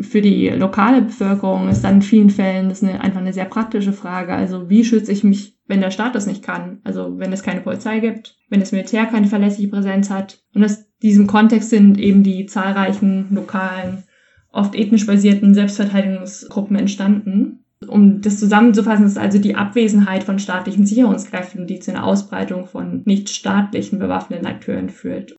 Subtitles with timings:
[0.00, 3.92] Für die lokale Bevölkerung ist dann in vielen Fällen das eine, einfach eine sehr praktische
[3.92, 4.32] Frage.
[4.32, 6.80] Also wie schütze ich mich, wenn der Staat das nicht kann?
[6.82, 10.42] Also wenn es keine Polizei gibt, wenn das Militär keine verlässliche Präsenz hat.
[10.54, 14.04] Und aus diesem Kontext sind eben die zahlreichen lokalen,
[14.50, 17.64] oft ethnisch basierten Selbstverteidigungsgruppen entstanden.
[17.86, 23.02] Um das zusammenzufassen, ist also die Abwesenheit von staatlichen Sicherungskräften, die zu einer Ausbreitung von
[23.04, 25.36] nicht staatlichen bewaffneten Akteuren führt.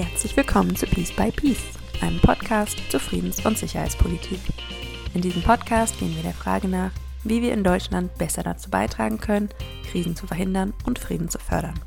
[0.00, 1.64] Herzlich willkommen zu Peace by Peace,
[2.00, 4.38] einem Podcast zur Friedens- und Sicherheitspolitik.
[5.12, 6.92] In diesem Podcast gehen wir der Frage nach,
[7.24, 9.48] wie wir in Deutschland besser dazu beitragen können,
[9.90, 11.80] Krisen zu verhindern und Frieden zu fördern.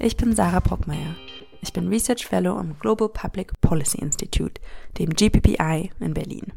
[0.00, 1.14] Ich bin Sarah Brockmeier.
[1.62, 4.60] Ich bin Research Fellow am Global Public Policy Institute,
[4.98, 6.52] dem GPPI in Berlin.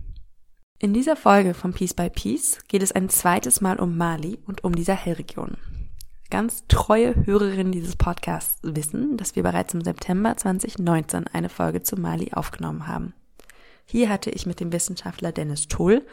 [0.79, 4.63] In dieser Folge von Peace by Peace geht es ein zweites Mal um Mali und
[4.63, 5.55] um die Sahelregion.
[6.31, 11.95] Ganz treue Hörerinnen dieses Podcasts wissen, dass wir bereits im September 2019 eine Folge zu
[11.95, 13.15] Mali aufgenommen haben.
[13.85, 16.05] Hier hatte ich mit dem Wissenschaftler Dennis Tull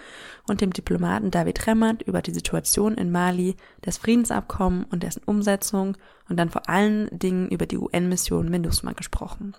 [0.49, 5.99] und dem Diplomaten David Remmert über die Situation in Mali, das Friedensabkommen und dessen Umsetzung
[6.31, 9.55] und dann vor allen Dingen über die UN-Mission MINUSMA gesprochen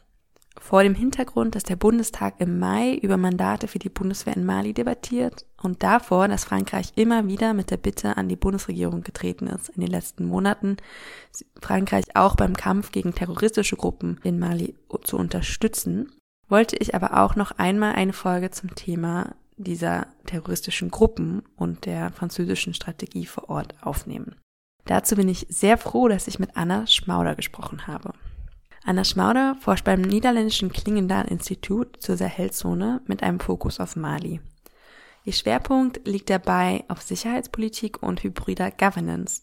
[0.60, 4.74] vor dem Hintergrund, dass der Bundestag im Mai über Mandate für die Bundeswehr in Mali
[4.74, 9.70] debattiert und davor, dass Frankreich immer wieder mit der Bitte an die Bundesregierung getreten ist,
[9.70, 10.78] in den letzten Monaten
[11.62, 16.12] Frankreich auch beim Kampf gegen terroristische Gruppen in Mali zu unterstützen,
[16.50, 22.12] wollte ich aber auch noch einmal eine Folge zum Thema dieser terroristischen Gruppen und der
[22.12, 24.36] französischen Strategie vor Ort aufnehmen.
[24.86, 28.14] Dazu bin ich sehr froh, dass ich mit Anna Schmauder gesprochen habe.
[28.88, 34.40] Anna Schmauder forscht beim niederländischen Klingendahl-Institut zur Sahelzone mit einem Fokus auf Mali.
[35.26, 39.42] Ihr Schwerpunkt liegt dabei auf Sicherheitspolitik und hybrider Governance,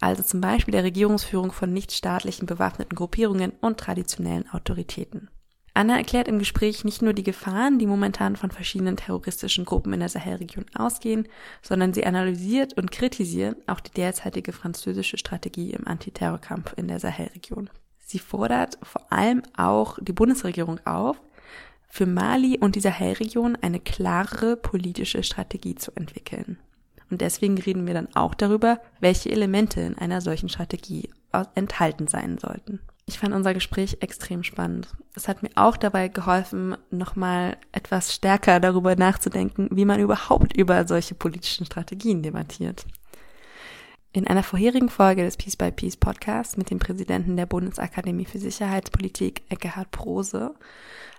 [0.00, 5.28] also zum Beispiel der Regierungsführung von nichtstaatlichen bewaffneten Gruppierungen und traditionellen Autoritäten.
[5.74, 10.00] Anna erklärt im Gespräch nicht nur die Gefahren, die momentan von verschiedenen terroristischen Gruppen in
[10.00, 11.28] der Sahelregion ausgehen,
[11.60, 17.68] sondern sie analysiert und kritisiert auch die derzeitige französische Strategie im Antiterrorkampf in der Sahelregion.
[18.06, 21.20] Sie fordert vor allem auch die Bundesregierung auf,
[21.88, 26.56] für Mali und die Sahelregion eine klarere politische Strategie zu entwickeln.
[27.10, 31.10] Und deswegen reden wir dann auch darüber, welche Elemente in einer solchen Strategie
[31.56, 32.80] enthalten sein sollten.
[33.06, 34.88] Ich fand unser Gespräch extrem spannend.
[35.14, 40.86] Es hat mir auch dabei geholfen, nochmal etwas stärker darüber nachzudenken, wie man überhaupt über
[40.86, 42.86] solche politischen Strategien debattiert.
[44.16, 48.38] In einer vorherigen Folge des Peace by Peace Podcasts mit dem Präsidenten der Bundesakademie für
[48.38, 50.54] Sicherheitspolitik, Eckehard Prose,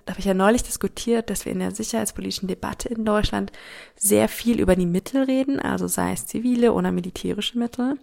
[0.09, 3.52] habe ich ja neulich diskutiert, dass wir in der sicherheitspolitischen Debatte in Deutschland
[3.96, 8.00] sehr viel über die Mittel reden, also sei es zivile oder militärische Mittel,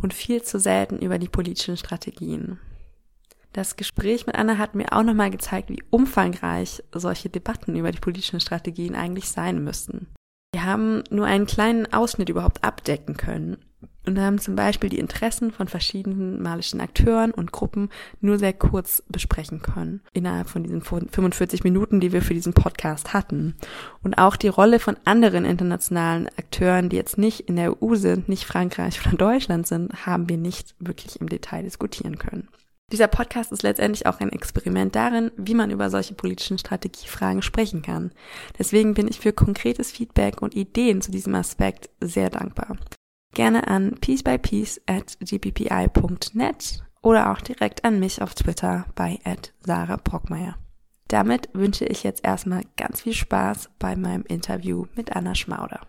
[0.00, 2.60] und viel zu selten über die politischen Strategien.
[3.52, 7.98] Das Gespräch mit Anna hat mir auch nochmal gezeigt, wie umfangreich solche Debatten über die
[7.98, 10.06] politischen Strategien eigentlich sein müssen.
[10.54, 13.56] Wir haben nur einen kleinen Ausschnitt überhaupt abdecken können
[14.08, 17.90] und haben zum Beispiel die Interessen von verschiedenen malischen Akteuren und Gruppen
[18.20, 23.12] nur sehr kurz besprechen können, innerhalb von diesen 45 Minuten, die wir für diesen Podcast
[23.12, 23.54] hatten.
[24.02, 28.28] Und auch die Rolle von anderen internationalen Akteuren, die jetzt nicht in der EU sind,
[28.28, 32.48] nicht Frankreich oder Deutschland sind, haben wir nicht wirklich im Detail diskutieren können.
[32.90, 37.82] Dieser Podcast ist letztendlich auch ein Experiment darin, wie man über solche politischen Strategiefragen sprechen
[37.82, 38.12] kann.
[38.58, 42.78] Deswegen bin ich für konkretes Feedback und Ideen zu diesem Aspekt sehr dankbar
[43.34, 49.96] gerne an piecebypiece at gppi.net oder auch direkt an mich auf Twitter bei at Sarah
[49.96, 50.56] Brockmeier.
[51.08, 55.80] Damit wünsche ich jetzt erstmal ganz viel Spaß bei meinem Interview mit Anna Schmauder.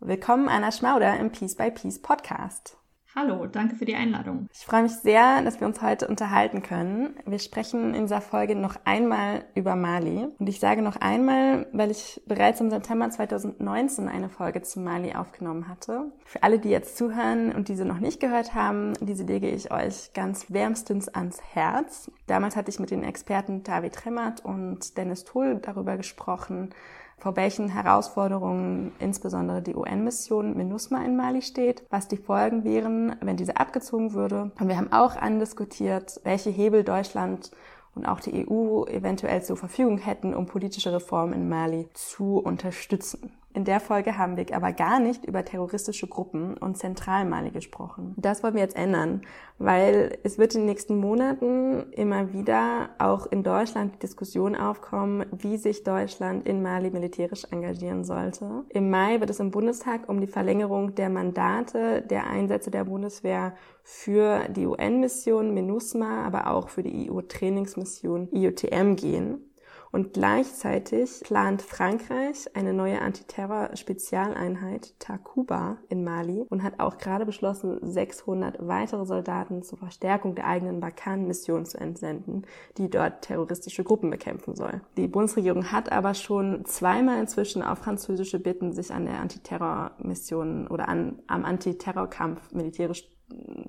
[0.00, 2.77] Willkommen Anna Schmauder im Piece by Piece Podcast.
[3.20, 4.48] Hallo, danke für die Einladung.
[4.52, 7.16] Ich freue mich sehr, dass wir uns heute unterhalten können.
[7.26, 10.28] Wir sprechen in dieser Folge noch einmal über Mali.
[10.38, 15.16] Und ich sage noch einmal, weil ich bereits im September 2019 eine Folge zu Mali
[15.16, 16.12] aufgenommen hatte.
[16.26, 20.12] Für alle, die jetzt zuhören und diese noch nicht gehört haben, diese lege ich euch
[20.14, 22.12] ganz wärmstens ans Herz.
[22.28, 26.70] Damals hatte ich mit den Experten David Tremmert und Dennis Tull darüber gesprochen,
[27.18, 33.36] vor welchen Herausforderungen insbesondere die UN-Mission MINUSMA in Mali steht, was die Folgen wären, wenn
[33.36, 34.52] diese abgezogen würde.
[34.58, 37.50] Und wir haben auch andiskutiert, welche Hebel Deutschland
[37.94, 43.32] und auch die EU eventuell zur Verfügung hätten, um politische Reformen in Mali zu unterstützen.
[43.54, 48.14] In der Folge haben wir aber gar nicht über terroristische Gruppen und Zentralmali gesprochen.
[48.16, 49.22] Das wollen wir jetzt ändern,
[49.58, 55.24] weil es wird in den nächsten Monaten immer wieder auch in Deutschland die Diskussion aufkommen,
[55.32, 58.64] wie sich Deutschland in Mali militärisch engagieren sollte.
[58.68, 63.54] Im Mai wird es im Bundestag um die Verlängerung der Mandate der Einsätze der Bundeswehr
[63.82, 69.47] für die UN-Mission MINUSMA, aber auch für die EU-Trainingsmission IUTM gehen.
[69.90, 77.78] Und gleichzeitig plant Frankreich eine neue Antiterror-Spezialeinheit Takuba in Mali und hat auch gerade beschlossen,
[77.82, 82.42] 600 weitere Soldaten zur Verstärkung der eigenen Barkan-Mission zu entsenden,
[82.76, 84.82] die dort terroristische Gruppen bekämpfen soll.
[84.96, 90.88] Die Bundesregierung hat aber schon zweimal inzwischen auf französische Bitten, sich an der Antiterror-Mission oder
[90.88, 93.08] an, am Antiterrorkampf militärisch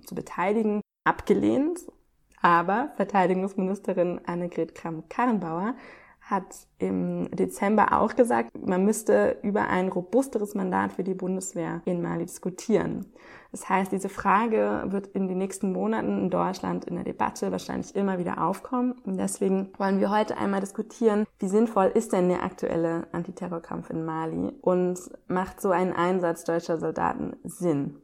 [0.06, 1.80] zu beteiligen, abgelehnt.
[2.42, 5.75] Aber Verteidigungsministerin Annegret Kramp-Karrenbauer
[6.29, 12.01] hat im Dezember auch gesagt, man müsste über ein robusteres Mandat für die Bundeswehr in
[12.01, 13.07] Mali diskutieren.
[13.51, 17.95] Das heißt, diese Frage wird in den nächsten Monaten in Deutschland in der Debatte wahrscheinlich
[17.95, 18.93] immer wieder aufkommen.
[19.05, 24.05] Und deswegen wollen wir heute einmal diskutieren, wie sinnvoll ist denn der aktuelle Antiterrorkampf in
[24.05, 28.01] Mali und macht so ein Einsatz deutscher Soldaten Sinn?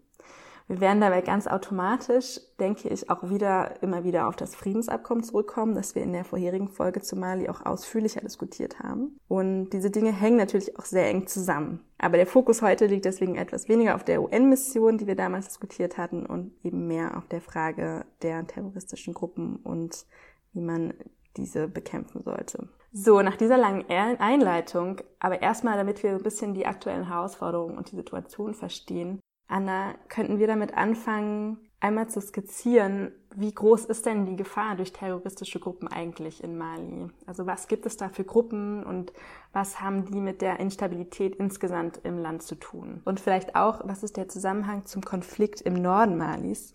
[0.68, 5.76] Wir werden dabei ganz automatisch, denke ich, auch wieder immer wieder auf das Friedensabkommen zurückkommen,
[5.76, 9.20] das wir in der vorherigen Folge zu Mali auch ausführlicher diskutiert haben.
[9.28, 11.82] Und diese Dinge hängen natürlich auch sehr eng zusammen.
[12.00, 16.00] Aber der Fokus heute liegt deswegen etwas weniger auf der UN-Mission, die wir damals diskutiert
[16.00, 20.08] hatten, und eben mehr auf der Frage der terroristischen Gruppen und
[20.54, 20.96] wie man
[21.38, 22.70] diese bekämpfen sollte.
[22.92, 27.92] So, nach dieser langen Einleitung, aber erstmal, damit wir ein bisschen die aktuellen Herausforderungen und
[27.92, 34.26] die Situation verstehen, Anna, könnten wir damit anfangen, einmal zu skizzieren, wie groß ist denn
[34.26, 37.10] die Gefahr durch terroristische Gruppen eigentlich in Mali?
[37.28, 39.14] Also was gibt es da für Gruppen und
[39.54, 43.02] was haben die mit der Instabilität insgesamt im Land zu tun?
[43.06, 46.74] Und vielleicht auch, was ist der Zusammenhang zum Konflikt im Norden Malis,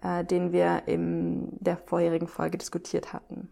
[0.00, 3.50] äh, den wir in der vorherigen Folge diskutiert hatten?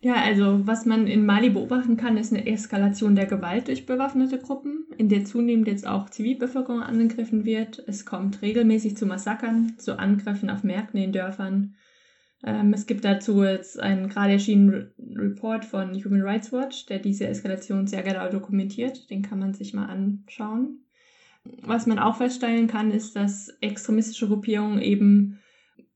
[0.00, 4.38] Ja, also was man in Mali beobachten kann, ist eine Eskalation der Gewalt durch bewaffnete
[4.38, 7.82] Gruppen, in der zunehmend jetzt auch Zivilbevölkerung angegriffen wird.
[7.88, 11.74] Es kommt regelmäßig zu Massakern, zu Angriffen auf Märkten in Dörfern.
[12.44, 17.26] Ähm, es gibt dazu jetzt einen gerade erschienenen Report von Human Rights Watch, der diese
[17.26, 19.10] Eskalation sehr genau dokumentiert.
[19.10, 20.84] Den kann man sich mal anschauen.
[21.62, 25.40] Was man auch feststellen kann, ist, dass extremistische Gruppierungen eben,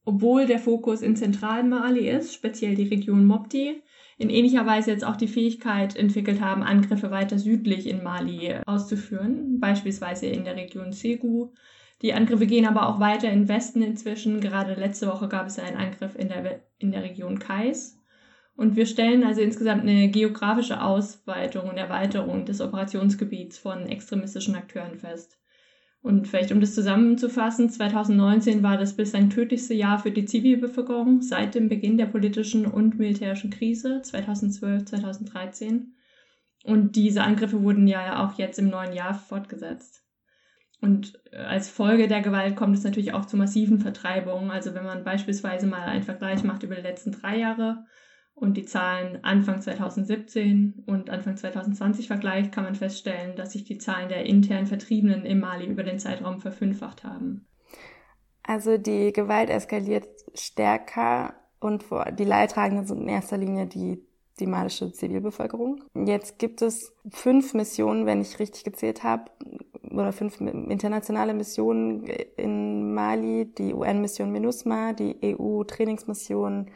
[0.05, 3.81] obwohl der Fokus in Zentralmali ist, speziell die Region Mopti,
[4.19, 9.61] in ähnlicher Weise jetzt auch die Fähigkeit entwickelt haben, Angriffe weiter südlich in Mali auszuführen,
[9.61, 11.51] beispielsweise in der Region Segu.
[12.03, 14.41] Die Angriffe gehen aber auch weiter in Westen inzwischen.
[14.41, 17.99] Gerade letzte Woche gab es einen Angriff in der, in der Region Kais.
[18.57, 24.99] Und wir stellen also insgesamt eine geografische Ausweitung und Erweiterung des Operationsgebiets von extremistischen Akteuren
[24.99, 25.42] fest.
[26.03, 31.55] Und vielleicht um das zusammenzufassen, 2019 war das bislang tödlichste Jahr für die Zivilbevölkerung seit
[31.55, 35.95] dem Beginn der politischen und militärischen Krise 2012, 2013.
[36.65, 40.03] Und diese Angriffe wurden ja auch jetzt im neuen Jahr fortgesetzt.
[40.81, 44.51] Und als Folge der Gewalt kommt es natürlich auch zu massiven Vertreibungen.
[44.51, 47.85] Also wenn man beispielsweise mal einen Vergleich macht über die letzten drei Jahre,
[48.43, 53.79] und die Zahlen Anfang 2017 und Anfang 2020 vergleicht, kann man feststellen, dass sich die
[53.79, 57.47] Zahlen der intern Vertriebenen im Mali über den Zeitraum verfünffacht haben.
[58.43, 61.85] Also die Gewalt eskaliert stärker und
[62.19, 64.03] die Leidtragenden sind in erster Linie die,
[64.41, 65.85] die malische Zivilbevölkerung.
[65.95, 69.31] Jetzt gibt es fünf Missionen, wenn ich richtig gezählt habe,
[69.89, 72.07] oder fünf internationale Missionen
[72.37, 76.67] in Mali, die UN-Mission MINUSMA, die EU-Trainingsmission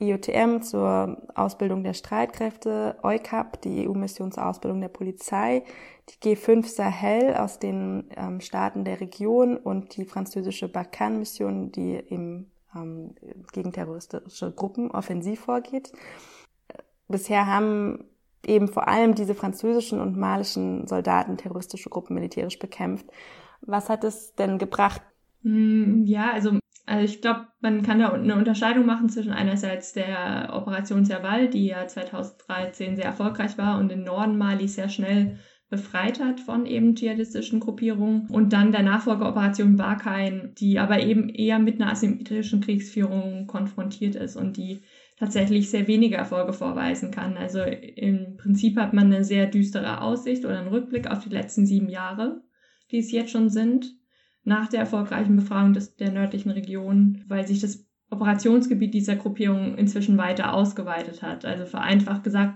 [0.00, 5.62] IOTM zur Ausbildung der Streitkräfte, EUCAP, die EU-Mission zur Ausbildung der Polizei,
[6.08, 12.50] die G5 Sahel aus den ähm, Staaten der Region und die französische Barkhane-Mission, die eben
[12.74, 13.14] ähm,
[13.52, 15.92] gegen terroristische Gruppen offensiv vorgeht.
[17.08, 18.04] Bisher haben
[18.46, 23.06] eben vor allem diese französischen und malischen Soldaten terroristische Gruppen militärisch bekämpft.
[23.60, 25.02] Was hat es denn gebracht?
[25.42, 26.58] Hm, ja, also
[26.90, 31.66] also ich glaube, man kann da eine Unterscheidung machen zwischen einerseits der Operation Serval, die
[31.66, 36.96] ja 2013 sehr erfolgreich war und den Norden Mali sehr schnell befreit hat von eben
[36.96, 43.46] dschihadistischen Gruppierungen und dann der Nachfolgeoperation Barkhane, die aber eben eher mit einer asymmetrischen Kriegsführung
[43.46, 44.82] konfrontiert ist und die
[45.16, 47.36] tatsächlich sehr wenige Erfolge vorweisen kann.
[47.36, 51.66] Also im Prinzip hat man eine sehr düstere Aussicht oder einen Rückblick auf die letzten
[51.66, 52.42] sieben Jahre,
[52.90, 53.99] die es jetzt schon sind
[54.44, 60.18] nach der erfolgreichen Befragung des, der nördlichen Region, weil sich das Operationsgebiet dieser Gruppierung inzwischen
[60.18, 61.44] weiter ausgeweitet hat.
[61.44, 62.54] Also vereinfacht gesagt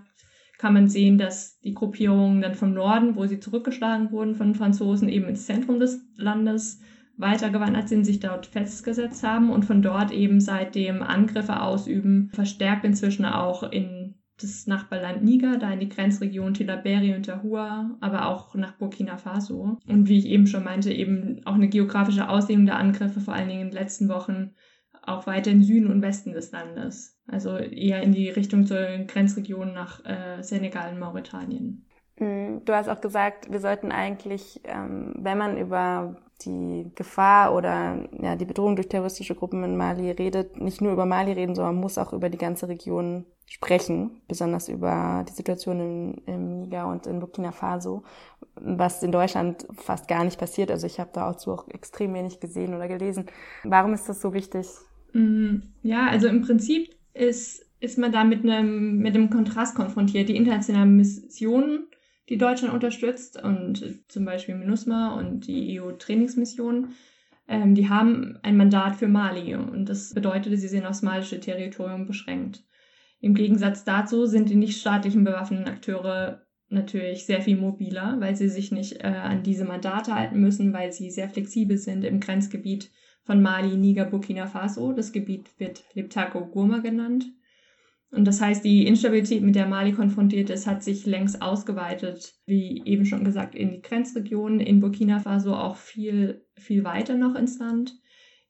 [0.59, 5.09] kann man sehen, dass die Gruppierungen dann vom Norden, wo sie zurückgeschlagen wurden von Franzosen,
[5.09, 6.81] eben ins Zentrum des Landes
[7.17, 13.25] weitergewandert sind, sich dort festgesetzt haben und von dort eben seitdem Angriffe ausüben, verstärkt inzwischen
[13.25, 14.04] auch in
[14.41, 19.79] das Nachbarland Niger, da in die Grenzregion Tilaberi und Tahua, aber auch nach Burkina Faso.
[19.87, 23.49] Und wie ich eben schon meinte, eben auch eine geografische Ausdehnung der Angriffe, vor allen
[23.49, 24.55] Dingen in den letzten Wochen,
[25.03, 27.21] auch weiter im Süden und Westen des Landes.
[27.27, 31.87] Also eher in die Richtung zur Grenzregion nach äh, Senegal und Mauretanien.
[32.19, 37.99] Mm, du hast auch gesagt, wir sollten eigentlich, ähm, wenn man über die Gefahr oder
[38.21, 41.77] ja, die Bedrohung durch terroristische Gruppen in Mali redet, nicht nur über Mali reden, sondern
[41.77, 47.07] muss auch über die ganze Region sprechen, besonders über die Situation im, im Niger und
[47.07, 48.03] in Burkina Faso,
[48.57, 50.71] was in Deutschland fast gar nicht passiert.
[50.71, 53.27] Also ich habe da dazu auch extrem wenig gesehen oder gelesen.
[53.63, 54.67] Warum ist das so wichtig?
[55.13, 60.29] Mm, ja, also im Prinzip ist, ist man da mit einem, mit einem Kontrast konfrontiert.
[60.29, 61.87] Die internationalen Missionen
[62.29, 66.95] die Deutschland unterstützt und zum Beispiel MINUSMA und die EU-Trainingsmission,
[67.49, 72.07] ähm, die haben ein Mandat für Mali und das bedeutet, sie sind aufs malische Territorium
[72.07, 72.65] beschränkt.
[73.21, 78.73] Im Gegensatz dazu sind die nichtstaatlichen bewaffneten Akteure natürlich sehr viel mobiler, weil sie sich
[78.73, 82.91] nicht äh, an diese Mandate halten müssen, weil sie sehr flexibel sind im Grenzgebiet
[83.23, 84.93] von Mali, Niger, Burkina Faso.
[84.93, 87.27] Das Gebiet wird Liptako Goma genannt.
[88.15, 92.83] Und das heißt, die Instabilität, mit der Mali konfrontiert ist, hat sich längst ausgeweitet, wie
[92.85, 97.59] eben schon gesagt, in die Grenzregionen, in Burkina Faso auch viel, viel weiter noch ins
[97.59, 97.95] Land.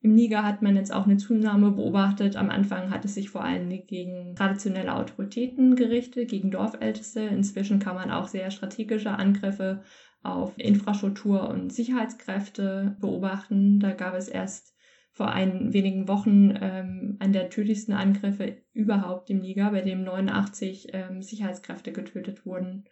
[0.03, 2.37] Im Niger hat man jetzt auch eine Zunahme beobachtet.
[2.37, 7.21] Am Anfang hat es sich vor allem gegen traditionelle Autoritäten gerichtet, gegen Dorfälteste.
[7.21, 9.83] Inzwischen kann man auch sehr strategische Angriffe
[10.23, 13.81] auf Infrastruktur und Sicherheitskräfte beobachten.
[13.81, 14.74] Da gab es erst
[15.15, 20.89] vor ein, wenigen Wochen ähm, an der tödlichsten Angriffe überhaupt im Niger, bei dem 89
[20.93, 22.85] ähm, Sicherheitskräfte getötet wurden.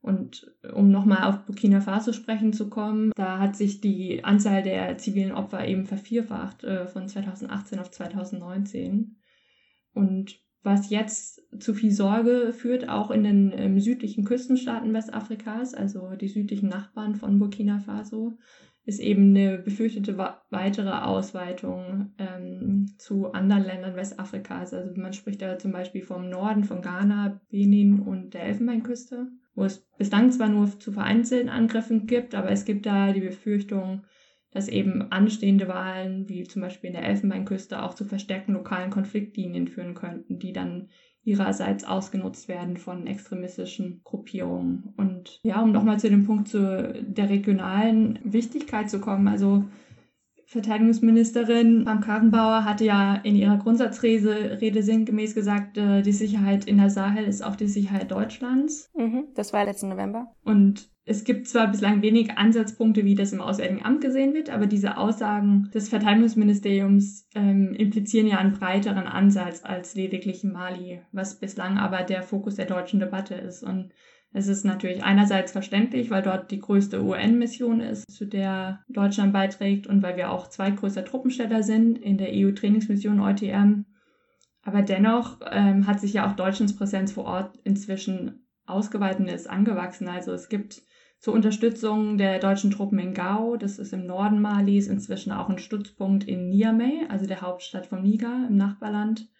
[0.00, 4.96] Und um nochmal auf Burkina Faso sprechen zu kommen, da hat sich die Anzahl der
[4.96, 9.16] zivilen Opfer eben vervierfacht äh, von 2018 auf 2019.
[9.92, 16.16] Und was jetzt zu viel Sorge führt, auch in den ähm, südlichen Küstenstaaten Westafrikas, also
[16.16, 18.38] die südlichen Nachbarn von Burkina Faso,
[18.86, 24.72] ist eben eine befürchtete weitere Ausweitung ähm, zu anderen Ländern Westafrikas.
[24.72, 29.26] Also man spricht da zum Beispiel vom Norden von Ghana, Benin und der Elfenbeinküste,
[29.56, 34.04] wo es bislang zwar nur zu vereinzelten Angriffen gibt, aber es gibt da die Befürchtung,
[34.52, 39.66] dass eben anstehende Wahlen, wie zum Beispiel in der Elfenbeinküste, auch zu verstärkten lokalen Konfliktlinien
[39.66, 40.90] führen könnten, die dann
[41.26, 44.94] ihrerseits ausgenutzt werden von extremistischen Gruppierungen.
[44.96, 49.64] Und ja, um nochmal zu dem Punkt zu der regionalen Wichtigkeit zu kommen, also
[50.48, 56.78] Verteidigungsministerin Pam Karrenbauer hatte ja in ihrer Grundsatzrede Rede sinngemäß gesagt, äh, die Sicherheit in
[56.78, 58.88] der Sahel ist auch die Sicherheit Deutschlands.
[58.96, 60.28] Mhm, das war letzten November.
[60.44, 64.66] Und es gibt zwar bislang wenig Ansatzpunkte, wie das im Auswärtigen Amt gesehen wird, aber
[64.66, 71.78] diese Aussagen des Verteidigungsministeriums ähm, implizieren ja einen breiteren Ansatz als lediglich Mali, was bislang
[71.78, 73.64] aber der Fokus der deutschen Debatte ist.
[73.64, 73.92] Und
[74.36, 79.86] es ist natürlich einerseits verständlich, weil dort die größte UN-Mission ist, zu der Deutschland beiträgt
[79.86, 83.86] und weil wir auch zweitgrößter Truppensteller sind in der EU-Trainingsmission EUTM.
[84.60, 89.48] Aber dennoch ähm, hat sich ja auch Deutschlands Präsenz vor Ort inzwischen ausgeweitet und ist
[89.48, 90.06] angewachsen.
[90.06, 90.82] Also es gibt
[91.18, 95.58] zur Unterstützung der deutschen Truppen in Gao, das ist im Norden Malis, inzwischen auch ein
[95.58, 99.30] Stützpunkt in Niamey, also der Hauptstadt von Niger im Nachbarland.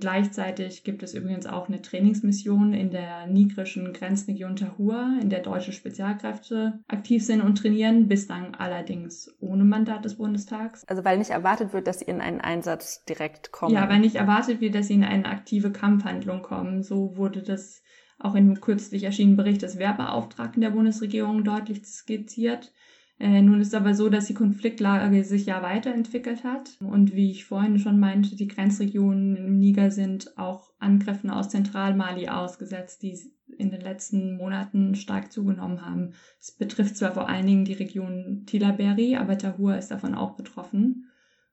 [0.00, 5.72] Gleichzeitig gibt es übrigens auch eine Trainingsmission in der nigrischen Grenzregion Tahua, in der deutsche
[5.72, 10.84] Spezialkräfte aktiv sind und trainieren, bislang allerdings ohne Mandat des Bundestags.
[10.86, 13.74] Also weil nicht erwartet wird, dass sie in einen Einsatz direkt kommen.
[13.74, 16.84] Ja, weil nicht erwartet wird, dass sie in eine aktive Kampfhandlung kommen.
[16.84, 17.82] So wurde das
[18.20, 22.72] auch in dem kürzlich erschienenen Bericht des Wehrbeauftragten der Bundesregierung deutlich skizziert.
[23.20, 26.76] Äh, nun ist aber so, dass die Konfliktlage sich ja weiterentwickelt hat.
[26.80, 32.28] Und wie ich vorhin schon meinte, die Grenzregionen im Niger sind auch Angriffen aus Zentralmali
[32.28, 33.18] ausgesetzt, die
[33.56, 36.12] in den letzten Monaten stark zugenommen haben.
[36.40, 41.06] Es betrifft zwar vor allen Dingen die Region Tilaberi, aber Tahua ist davon auch betroffen.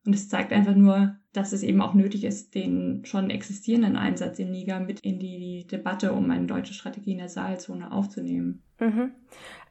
[0.06, 4.38] Und es zeigt einfach nur, dass es eben auch nötig ist, den schon existierenden Einsatz
[4.38, 8.62] im Niger mit in die Debatte um eine deutsche Strategie in der Sahelzone aufzunehmen.
[8.80, 9.12] Mhm.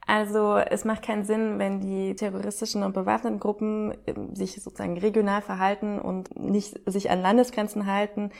[0.06, 5.42] Also es macht keinen Sinn, wenn die terroristischen und bewaffneten Gruppen ähm, sich sozusagen regional
[5.42, 8.30] verhalten und nicht sich an Landesgrenzen halten.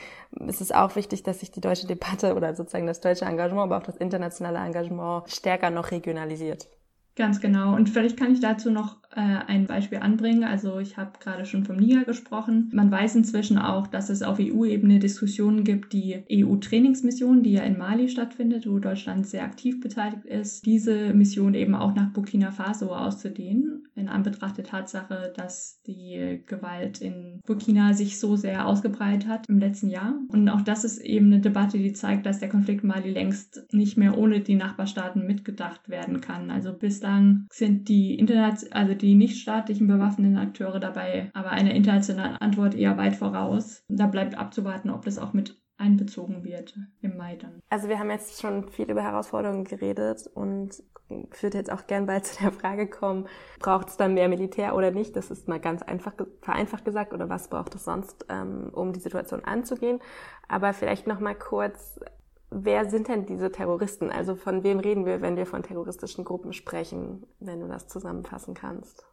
[0.47, 3.77] Es ist auch wichtig, dass sich die deutsche Debatte oder sozusagen das deutsche Engagement, aber
[3.77, 6.67] auch das internationale Engagement stärker noch regionalisiert.
[7.15, 7.73] Ganz genau.
[7.73, 10.43] Und vielleicht kann ich dazu noch ein Beispiel anbringen.
[10.43, 12.69] Also ich habe gerade schon vom Niger gesprochen.
[12.73, 17.77] Man weiß inzwischen auch, dass es auf EU-Ebene Diskussionen gibt, die EU-Trainingsmission, die ja in
[17.77, 22.93] Mali stattfindet, wo Deutschland sehr aktiv beteiligt ist, diese Mission eben auch nach Burkina Faso
[22.93, 29.47] auszudehnen, in Anbetracht der Tatsache, dass die Gewalt in Burkina sich so sehr ausgebreitet hat
[29.47, 30.15] im letzten Jahr.
[30.27, 33.97] Und auch das ist eben eine Debatte, die zeigt, dass der Konflikt Mali längst nicht
[33.97, 36.51] mehr ohne die Nachbarstaaten mitgedacht werden kann.
[36.51, 42.73] Also bislang sind die Internet, also die nichtstaatlichen bewaffneten Akteure dabei, aber eine internationale Antwort
[42.73, 43.83] eher weit voraus.
[43.87, 47.59] Da bleibt abzuwarten, ob das auch mit einbezogen wird im Mai dann.
[47.69, 52.05] Also wir haben jetzt schon viel über Herausforderungen geredet und ich würde jetzt auch gern
[52.05, 53.27] bald zu der Frage kommen,
[53.59, 55.15] braucht es dann mehr Militär oder nicht?
[55.15, 58.99] Das ist mal ganz einfach vereinfacht gesagt oder was braucht es sonst, ähm, um die
[58.99, 59.99] Situation anzugehen?
[60.47, 61.99] Aber vielleicht noch mal kurz,
[62.63, 64.09] wer sind denn diese Terroristen?
[64.09, 68.53] Also von wem reden wir, wenn wir von terroristischen Gruppen sprechen, wenn du das zusammenfassen
[68.53, 69.03] kannst?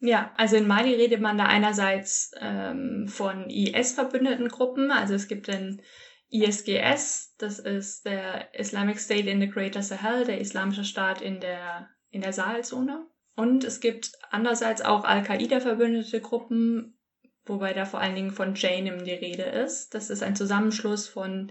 [0.00, 4.90] Ja, also in Mali redet man da einerseits ähm, von IS-verbündeten Gruppen.
[4.90, 5.82] Also es gibt den
[6.30, 11.88] ISGS, das ist der Islamic State in the Greater Sahel, der islamische Staat in der,
[12.10, 13.06] in der Sahelzone.
[13.34, 16.98] Und es gibt andererseits auch Al-Qaida-verbündete Gruppen,
[17.44, 19.94] wobei da vor allen Dingen von Jainim die Rede ist.
[19.94, 21.50] Das ist ein Zusammenschluss von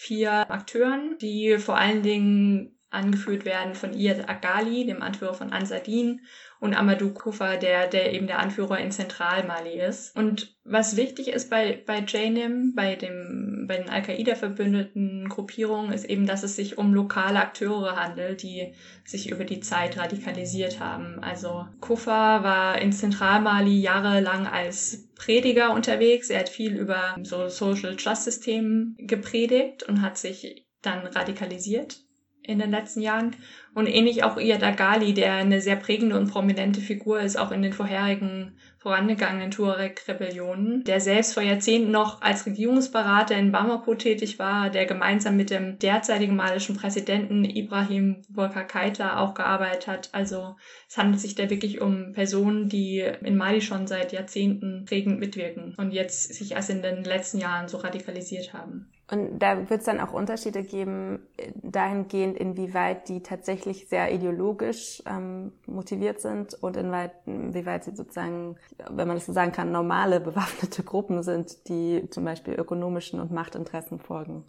[0.00, 6.20] vier Akteuren, die vor allen Dingen angeführt werden von Iyad Agali, dem Anführer von Ansadin,
[6.60, 10.16] und Amadou Kufa, der, der eben der Anführer in Zentralmali ist.
[10.16, 16.26] Und was wichtig ist bei, bei JNIM, bei, dem, bei den Al-Qaida-verbündeten Gruppierungen, ist eben,
[16.26, 18.74] dass es sich um lokale Akteure handelt, die
[19.04, 21.20] sich über die Zeit radikalisiert haben.
[21.20, 26.28] Also Kufa war in Zentralmali jahrelang als Prediger unterwegs.
[26.28, 32.07] Er hat viel über so Social Justice Themen gepredigt und hat sich dann radikalisiert
[32.48, 33.36] in den letzten Jahren.
[33.74, 37.62] Und ähnlich auch Iyad Agali, der eine sehr prägende und prominente Figur ist, auch in
[37.62, 44.70] den vorherigen vorangegangenen Tuareg-Rebellionen, der selbst vor Jahrzehnten noch als Regierungsberater in Bamako tätig war,
[44.70, 50.08] der gemeinsam mit dem derzeitigen malischen Präsidenten Ibrahim Boubacar Keita auch gearbeitet hat.
[50.12, 50.56] Also
[50.88, 55.74] es handelt sich da wirklich um Personen, die in Mali schon seit Jahrzehnten prägend mitwirken
[55.76, 58.90] und jetzt sich erst in den letzten Jahren so radikalisiert haben.
[59.10, 65.02] Und da wird es dann auch Unterschiede geben, äh, dahingehend, inwieweit die tatsächlich sehr ideologisch
[65.06, 68.56] ähm, motiviert sind und inwieweit, inwieweit sie sozusagen,
[68.90, 73.32] wenn man das so sagen kann, normale bewaffnete Gruppen sind, die zum Beispiel ökonomischen und
[73.32, 74.44] Machtinteressen folgen.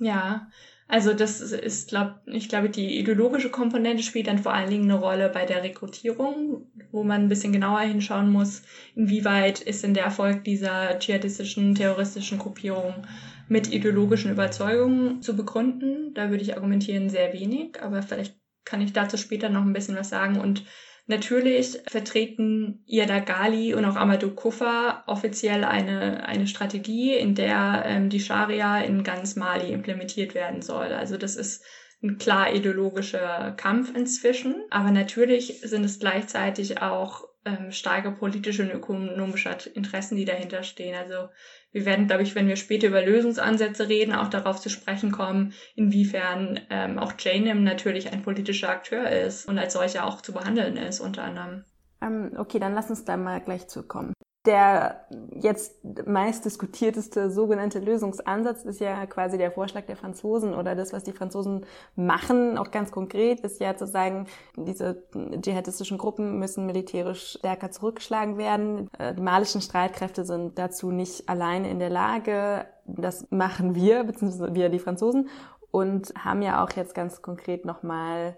[0.00, 0.48] Ja,
[0.88, 5.00] also das ist, glaub, ich glaube, die ideologische Komponente spielt dann vor allen Dingen eine
[5.00, 8.62] Rolle bei der Rekrutierung, wo man ein bisschen genauer hinschauen muss,
[8.94, 13.06] inwieweit ist denn der Erfolg dieser dschihadistischen, terroristischen Gruppierung
[13.48, 16.14] mit ideologischen Überzeugungen zu begründen.
[16.14, 19.96] Da würde ich argumentieren sehr wenig, aber vielleicht kann ich dazu später noch ein bisschen
[19.96, 20.40] was sagen.
[20.40, 20.64] Und
[21.06, 28.08] natürlich vertreten Iyada Gali und auch Amadou Kufa offiziell eine, eine Strategie, in der ähm,
[28.08, 30.86] die Scharia in ganz Mali implementiert werden soll.
[30.86, 31.64] Also das ist
[32.02, 34.56] ein klar ideologischer Kampf inzwischen.
[34.70, 40.94] Aber natürlich sind es gleichzeitig auch ähm, starke politische und ökonomische Interessen, die dahinter stehen.
[40.94, 41.28] Also
[41.74, 45.52] wir werden, glaube ich, wenn wir später über Lösungsansätze reden, auch darauf zu sprechen kommen,
[45.74, 50.76] inwiefern ähm, auch JNIM natürlich ein politischer Akteur ist und als solcher auch zu behandeln
[50.76, 51.64] ist, unter anderem.
[52.00, 54.12] Ähm, okay, dann lass uns da mal gleich zukommen.
[54.46, 55.74] Der jetzt
[56.06, 61.12] meist diskutierteste sogenannte Lösungsansatz ist ja quasi der Vorschlag der Franzosen oder das, was die
[61.12, 61.64] Franzosen
[61.96, 64.26] machen, auch ganz konkret, ist ja zu sagen,
[64.56, 65.02] diese
[65.40, 68.90] dschihadistischen Gruppen müssen militärisch stärker zurückgeschlagen werden.
[68.98, 72.66] Äh, die malischen Streitkräfte sind dazu nicht alleine in der Lage.
[72.86, 75.30] Das machen wir, beziehungsweise wir die Franzosen
[75.70, 78.36] und haben ja auch jetzt ganz konkret nochmal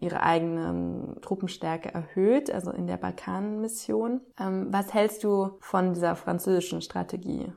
[0.00, 4.20] ihre eigene Truppenstärke erhöht, also in der Balkanmission.
[4.38, 7.52] Ähm, was hältst du von dieser französischen Strategie?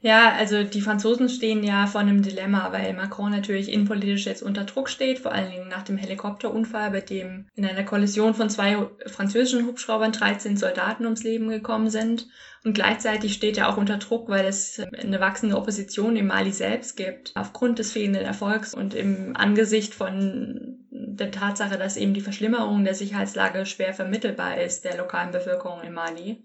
[0.00, 4.62] Ja, also die Franzosen stehen ja vor einem Dilemma, weil Macron natürlich innenpolitisch jetzt unter
[4.62, 8.86] Druck steht, vor allen Dingen nach dem Helikopterunfall, bei dem in einer Kollision von zwei
[9.06, 12.28] französischen Hubschraubern 13 Soldaten ums Leben gekommen sind.
[12.68, 16.98] Und gleichzeitig steht er auch unter Druck, weil es eine wachsende Opposition im Mali selbst
[16.98, 22.84] gibt, aufgrund des fehlenden Erfolgs und im Angesicht von der Tatsache, dass eben die Verschlimmerung
[22.84, 26.44] der Sicherheitslage schwer vermittelbar ist der lokalen Bevölkerung in Mali.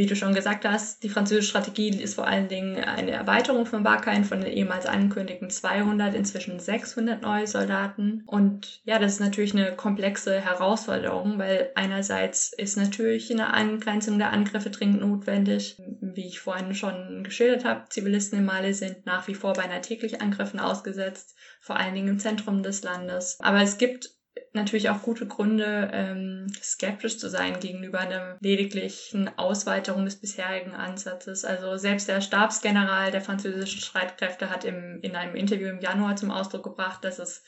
[0.00, 3.82] Wie du schon gesagt hast, die französische Strategie ist vor allen Dingen eine Erweiterung von
[3.82, 8.22] Barkhane von den ehemals angekündigten 200, inzwischen 600 neue Soldaten.
[8.24, 14.32] Und ja, das ist natürlich eine komplexe Herausforderung, weil einerseits ist natürlich eine Angrenzung der
[14.32, 15.76] Angriffe dringend notwendig.
[16.00, 20.22] Wie ich vorhin schon geschildert habe, Zivilisten in Mali sind nach wie vor beinahe täglich
[20.22, 23.36] Angriffen ausgesetzt, vor allen Dingen im Zentrum des Landes.
[23.42, 24.14] Aber es gibt
[24.52, 31.44] natürlich auch gute Gründe, ähm, skeptisch zu sein gegenüber einer lediglichen Ausweiterung des bisherigen Ansatzes.
[31.44, 36.30] Also selbst der Stabsgeneral der französischen Streitkräfte hat im, in einem Interview im Januar zum
[36.30, 37.42] Ausdruck gebracht, dass es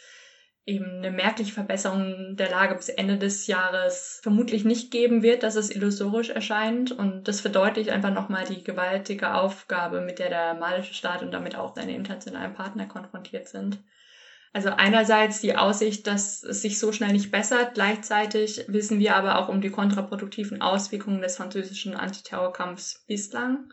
[0.65, 5.57] eben eine merkliche Verbesserung der Lage bis Ende des Jahres vermutlich nicht geben wird, dass
[5.57, 6.93] es illusorisch erscheint.
[6.93, 11.57] Und das verdeutlicht einfach nochmal die gewaltige Aufgabe, mit der der malische Staat und damit
[11.57, 13.83] auch seine internationalen Partner konfrontiert sind.
[14.55, 17.75] Also einerseits die Aussicht, dass es sich so schnell nicht bessert.
[17.75, 23.73] Gleichzeitig wissen wir aber auch um die kontraproduktiven Auswirkungen des französischen Antiterrorkampfs bislang.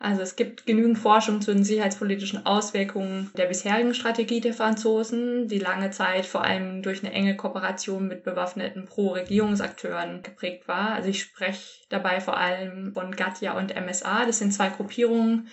[0.00, 5.58] Also es gibt genügend Forschung zu den sicherheitspolitischen Auswirkungen der bisherigen Strategie der Franzosen, die
[5.58, 10.92] lange Zeit vor allem durch eine enge Kooperation mit bewaffneten Pro-Regierungsakteuren geprägt war.
[10.92, 14.24] Also ich spreche dabei vor allem von Gatia und MSA.
[14.24, 15.48] Das sind zwei Gruppierungen,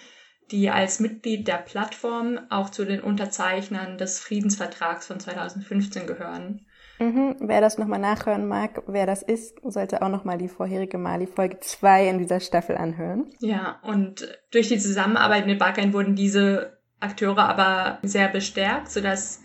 [0.51, 6.65] die als Mitglied der Plattform auch zu den Unterzeichnern des Friedensvertrags von 2015 gehören.
[6.99, 7.35] Mhm.
[7.39, 11.59] Wer das nochmal nachhören mag, wer das ist, sollte auch nochmal die vorherige Mali Folge
[11.59, 13.29] 2 in dieser Staffel anhören.
[13.39, 19.41] Ja, und durch die Zusammenarbeit mit Barkane wurden diese Akteure aber sehr bestärkt, sodass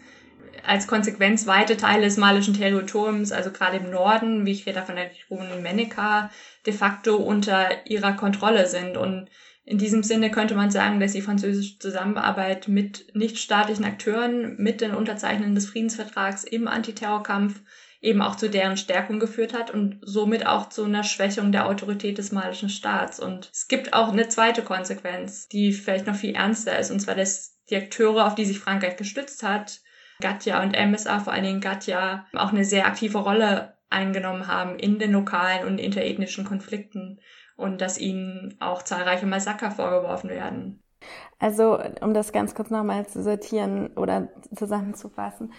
[0.67, 4.97] als Konsequenz weite Teile des malischen Territoriums, also gerade im Norden, wie ich rede von
[4.97, 6.31] der Region Meneka,
[6.67, 8.97] de facto unter ihrer Kontrolle sind.
[8.97, 9.29] Und
[9.65, 14.95] in diesem Sinne könnte man sagen, dass die französische Zusammenarbeit mit nichtstaatlichen Akteuren, mit den
[14.95, 17.61] Unterzeichnern des Friedensvertrags im Antiterrorkampf
[18.03, 22.17] eben auch zu deren Stärkung geführt hat und somit auch zu einer Schwächung der Autorität
[22.19, 23.21] des malischen Staats.
[23.21, 27.15] Und es gibt auch eine zweite Konsequenz, die vielleicht noch viel ernster ist, und zwar,
[27.15, 29.81] dass die Akteure, auf die sich Frankreich gestützt hat,
[30.21, 34.99] Gatja und MSA, vor allen Dingen Gatja, auch eine sehr aktive Rolle eingenommen haben in
[34.99, 37.21] den lokalen und interethnischen Konflikten
[37.57, 40.83] und dass ihnen auch zahlreiche Massaker vorgeworfen werden.
[41.39, 45.53] Also, um das ganz kurz nochmal zu sortieren oder zusammenzufassen.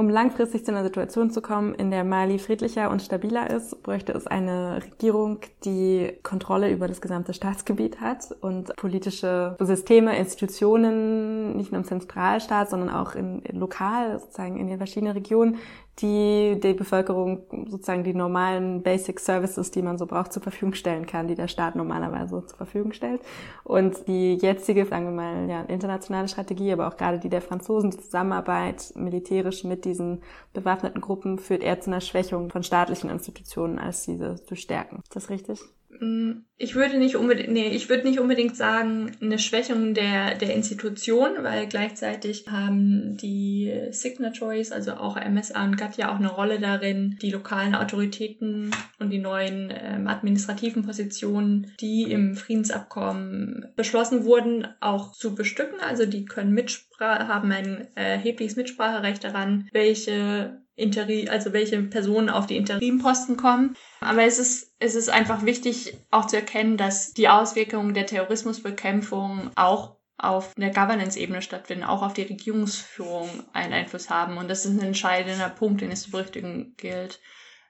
[0.00, 4.12] Um langfristig zu einer Situation zu kommen, in der Mali friedlicher und stabiler ist, bräuchte
[4.12, 11.70] es eine Regierung, die Kontrolle über das gesamte Staatsgebiet hat und politische Systeme, Institutionen, nicht
[11.70, 15.58] nur im Zentralstaat, sondern auch in, in lokal, sozusagen in den verschiedenen Regionen,
[16.02, 21.06] die die Bevölkerung sozusagen die normalen Basic Services, die man so braucht, zur Verfügung stellen
[21.06, 23.20] kann, die der Staat normalerweise zur Verfügung stellt.
[23.64, 27.90] Und die jetzige, sagen wir mal, ja, internationale Strategie, aber auch gerade die der Franzosen,
[27.90, 33.78] die Zusammenarbeit militärisch mit diesen bewaffneten Gruppen führt eher zu einer Schwächung von staatlichen Institutionen,
[33.78, 35.00] als diese zu stärken.
[35.02, 35.60] Ist das richtig?
[35.98, 40.54] Mm, ich würde nicht unbedingt, nee, ich würde nicht unbedingt sagen, eine Schwächung der, der
[40.54, 46.60] Institution, weil gleichzeitig haben die Signatories, also auch MSA und GATT ja auch eine Rolle
[46.60, 54.68] darin, die lokalen Autoritäten und die neuen ähm, administrativen Positionen, die im Friedensabkommen beschlossen wurden,
[54.80, 55.80] auch zu bestücken.
[55.80, 62.46] Also die können Mitsprache, haben ein erhebliches Mitspracherecht daran, welche Interi also welche Personen auf
[62.46, 63.76] die Interimposten kommen.
[64.00, 69.50] Aber es ist, es ist einfach wichtig auch zu erkennen, dass die Auswirkungen der Terrorismusbekämpfung
[69.56, 74.36] auch auf der Governance-Ebene stattfinden, auch auf die Regierungsführung einen Einfluss haben.
[74.36, 77.20] Und das ist ein entscheidender Punkt, den es zu berücksichtigen gilt.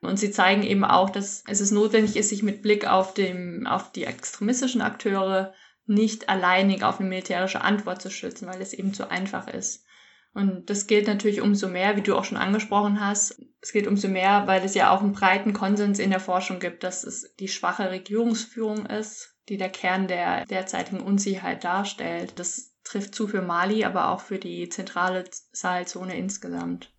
[0.00, 3.92] Und sie zeigen eben auch, dass es notwendig ist, sich mit Blick auf, dem, auf
[3.92, 5.52] die extremistischen Akteure
[5.90, 9.84] nicht alleinig auf eine militärische Antwort zu schützen, weil es eben zu einfach ist.
[10.32, 13.44] Und das gilt natürlich umso mehr, wie du auch schon angesprochen hast.
[13.60, 16.84] Es gilt umso mehr, weil es ja auch einen breiten Konsens in der Forschung gibt,
[16.84, 22.38] dass es die schwache Regierungsführung ist, die der Kern der derzeitigen Unsicherheit darstellt.
[22.38, 26.92] Das trifft zu für Mali, aber auch für die zentrale Sahelzone insgesamt.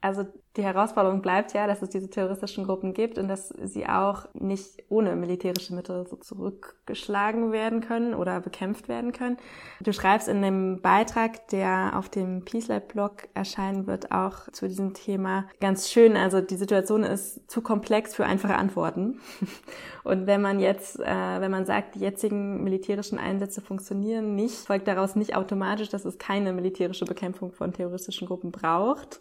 [0.00, 4.26] Also die Herausforderung bleibt ja, dass es diese terroristischen Gruppen gibt und dass sie auch
[4.32, 9.38] nicht ohne militärische Mittel so zurückgeschlagen werden können oder bekämpft werden können.
[9.80, 14.68] Du schreibst in dem Beitrag, der auf dem Peace Lab Blog erscheinen wird, auch zu
[14.68, 16.16] diesem Thema ganz schön.
[16.16, 19.20] Also die Situation ist zu komplex für einfache Antworten.
[20.04, 24.86] Und wenn man jetzt, äh, wenn man sagt, die jetzigen militärischen Einsätze funktionieren nicht, folgt
[24.86, 29.20] daraus nicht automatisch, dass es keine militärische Bekämpfung von terroristischen Gruppen braucht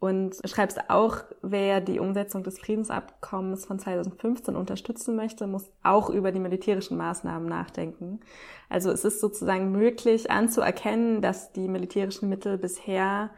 [0.00, 6.30] und schreibst auch, wer die Umsetzung des Friedensabkommens von 2015 unterstützen möchte, muss auch über
[6.30, 8.20] die militärischen Maßnahmen nachdenken.
[8.68, 13.30] Also es ist sozusagen möglich anzuerkennen, dass die militärischen Mittel bisher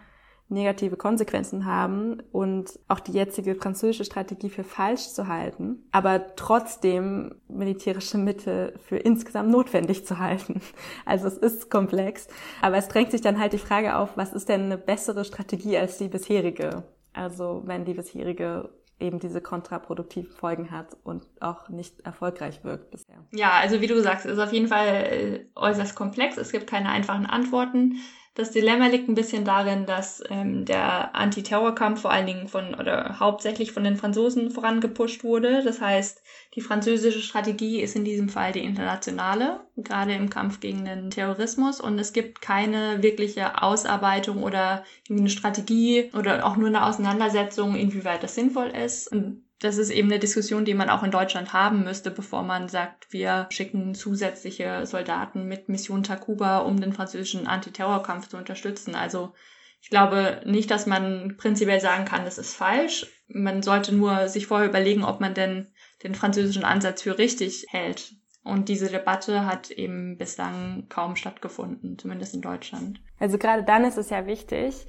[0.50, 7.36] negative Konsequenzen haben und auch die jetzige französische Strategie für falsch zu halten, aber trotzdem
[7.48, 10.60] militärische Mittel für insgesamt notwendig zu halten.
[11.04, 12.28] Also es ist komplex,
[12.62, 15.76] aber es drängt sich dann halt die Frage auf, was ist denn eine bessere Strategie
[15.76, 16.84] als die bisherige?
[17.12, 23.16] Also wenn die bisherige eben diese kontraproduktiven Folgen hat und auch nicht erfolgreich wirkt bisher.
[23.32, 26.36] Ja, also wie du sagst, ist auf jeden Fall äh, äußerst komplex.
[26.36, 27.96] Es gibt keine einfachen Antworten.
[28.34, 33.18] Das Dilemma liegt ein bisschen darin, dass ähm, der Antiterrorkampf vor allen Dingen von oder
[33.18, 35.64] hauptsächlich von den Franzosen vorangepusht wurde.
[35.64, 36.22] Das heißt,
[36.54, 41.80] die französische Strategie ist in diesem Fall die internationale, gerade im Kampf gegen den Terrorismus.
[41.80, 48.22] Und es gibt keine wirkliche Ausarbeitung oder eine Strategie oder auch nur eine Auseinandersetzung, inwieweit
[48.22, 49.10] das sinnvoll ist.
[49.10, 52.68] Und das ist eben eine Diskussion, die man auch in Deutschland haben müsste, bevor man
[52.68, 58.94] sagt, wir schicken zusätzliche Soldaten mit Mission Takuba, um den französischen Antiterrorkampf zu unterstützen.
[58.94, 59.34] Also
[59.82, 63.06] ich glaube nicht, dass man prinzipiell sagen kann, das ist falsch.
[63.28, 65.68] Man sollte nur sich vorher überlegen, ob man denn
[66.02, 68.14] den französischen Ansatz für richtig hält.
[68.42, 73.00] Und diese Debatte hat eben bislang kaum stattgefunden, zumindest in Deutschland.
[73.18, 74.86] Also gerade dann ist es ja wichtig,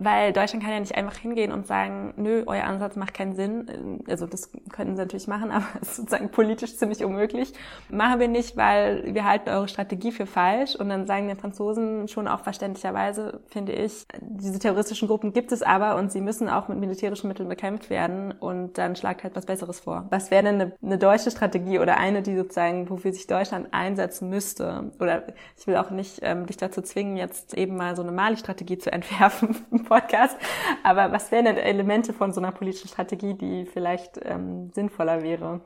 [0.00, 4.02] weil Deutschland kann ja nicht einfach hingehen und sagen, nö, euer Ansatz macht keinen Sinn.
[4.08, 7.52] Also das könnten sie natürlich machen, aber es ist sozusagen politisch ziemlich unmöglich.
[7.90, 10.74] Machen wir nicht, weil wir halten eure Strategie für falsch.
[10.74, 15.62] Und dann sagen die Franzosen schon auch verständlicherweise, finde ich, diese terroristischen Gruppen gibt es
[15.62, 18.32] aber und sie müssen auch mit militärischen Mitteln bekämpft werden.
[18.32, 20.06] Und dann schlagt halt was Besseres vor.
[20.10, 24.30] Was wäre denn eine, eine deutsche Strategie oder eine, die sozusagen, wofür sich Deutschland einsetzen
[24.30, 24.90] müsste?
[24.98, 25.24] Oder
[25.58, 28.90] ich will auch nicht ähm, dich dazu zwingen, jetzt eben mal so eine Mali-Strategie zu
[29.00, 29.56] entwerfen
[29.90, 30.38] Podcast.
[30.82, 35.60] Aber was wären denn Elemente von so einer politischen Strategie, die vielleicht ähm, sinnvoller wäre?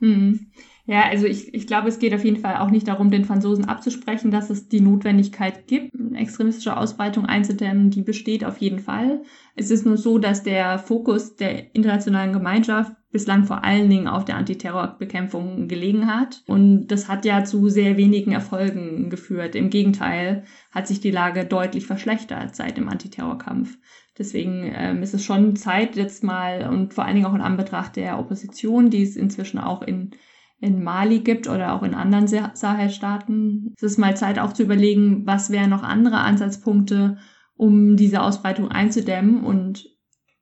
[0.00, 0.50] Mhm.
[0.84, 3.66] Ja, also ich, ich glaube, es geht auf jeden Fall auch nicht darum, den Franzosen
[3.66, 7.90] abzusprechen, dass es die Notwendigkeit gibt, extremistische Ausbreitung einzudämmen.
[7.90, 9.22] Die besteht auf jeden Fall.
[9.54, 14.24] Es ist nur so, dass der Fokus der internationalen Gemeinschaft bislang vor allen Dingen auf
[14.24, 16.42] der Antiterrorbekämpfung gelegen hat.
[16.46, 19.54] Und das hat ja zu sehr wenigen Erfolgen geführt.
[19.54, 23.78] Im Gegenteil hat sich die Lage deutlich verschlechtert seit dem Antiterrorkampf.
[24.18, 27.96] Deswegen ähm, ist es schon Zeit jetzt mal und vor allen Dingen auch in Anbetracht
[27.96, 30.10] der Opposition, die es inzwischen auch in
[30.60, 33.74] in Mali gibt oder auch in anderen Sahelstaaten.
[33.76, 37.18] Es ist mal Zeit auch zu überlegen, was wären noch andere Ansatzpunkte,
[37.56, 39.44] um diese Ausbreitung einzudämmen.
[39.44, 39.86] Und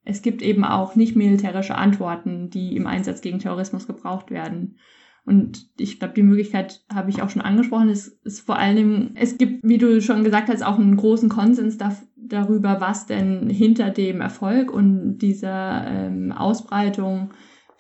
[0.07, 4.79] es gibt eben auch nicht militärische Antworten, die im Einsatz gegen Terrorismus gebraucht werden.
[5.25, 7.88] Und ich glaube, die Möglichkeit habe ich auch schon angesprochen.
[7.88, 11.77] Es ist vor allem, es gibt, wie du schon gesagt hast, auch einen großen Konsens
[11.77, 17.31] da, darüber, was denn hinter dem Erfolg und dieser ähm, Ausbreitung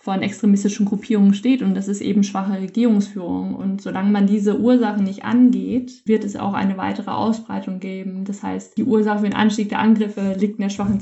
[0.06, 3.56] von extremistischen Gruppierungen steht und das ist eben schwache Regierungsführung.
[3.56, 8.24] Und solange man diese Ursache nicht angeht, wird es auch eine weitere Ausbreitung geben.
[8.24, 11.00] Das heißt, die Ursache für den Anstieg der Angriffe liegt in der schwachen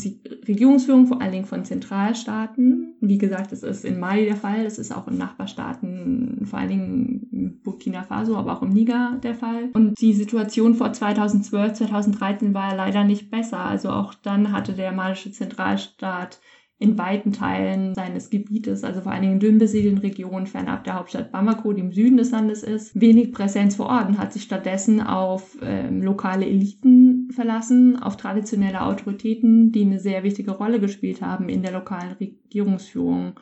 [0.49, 2.95] Regierungsführung, vor allen Dingen von Zentralstaaten.
[3.03, 6.71] Wie gesagt, das ist in Mali der Fall, das ist auch in Nachbarstaaten, vor allen
[6.71, 9.69] Dingen Burkina Faso, aber auch im Niger der Fall.
[9.75, 13.59] Und die Situation vor 2012, 2013 war ja leider nicht besser.
[13.59, 16.41] Also auch dann hatte der malische Zentralstaat
[16.79, 20.95] in weiten Teilen seines Gebietes, also vor allen Dingen in dünn besiedelten Regionen fernab der
[20.95, 24.43] Hauptstadt Bamako, die im Süden des Landes ist, wenig Präsenz vor Ort und hat sich
[24.43, 31.23] stattdessen auf ähm, lokale Eliten verlassen, auf traditionelle Autoritäten, die eine sehr wichtige Rolle gespielt
[31.23, 33.39] haben in der lokalen Regierungsführung.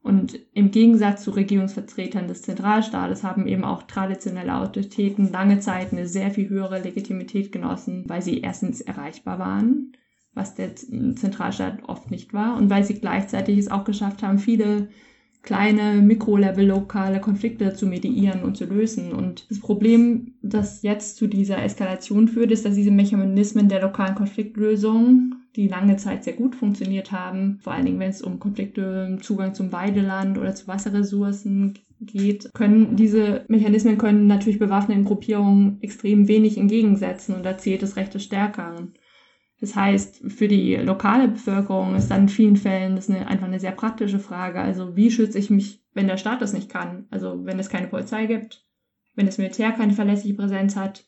[0.00, 6.06] Und im Gegensatz zu Regierungsvertretern des Zentralstaates haben eben auch traditionelle Autoritäten lange Zeit eine
[6.06, 9.92] sehr viel höhere Legitimität genossen, weil sie erstens erreichbar waren
[10.34, 12.56] was der Zentralstaat oft nicht war.
[12.56, 14.88] Und weil sie gleichzeitig es auch geschafft haben, viele
[15.42, 19.12] kleine Mikrolevel lokale Konflikte zu mediieren und zu lösen.
[19.12, 24.14] Und das Problem, das jetzt zu dieser Eskalation führt, ist, dass diese Mechanismen der lokalen
[24.14, 29.18] Konfliktlösung, die lange Zeit sehr gut funktioniert haben, vor allen Dingen wenn es um Konflikte,
[29.20, 36.26] Zugang zum Weideland oder zu Wasserressourcen geht, können diese Mechanismen können natürlich bewaffneten Gruppierungen extrem
[36.28, 38.94] wenig entgegensetzen und da zählt das Recht des Stärkeren.
[39.62, 43.60] Das heißt, für die lokale Bevölkerung ist dann in vielen Fällen das eine, einfach eine
[43.60, 44.60] sehr praktische Frage.
[44.60, 47.06] Also wie schütze ich mich, wenn der Staat das nicht kann?
[47.12, 48.66] Also wenn es keine Polizei gibt,
[49.14, 51.04] wenn das Militär keine verlässliche Präsenz hat.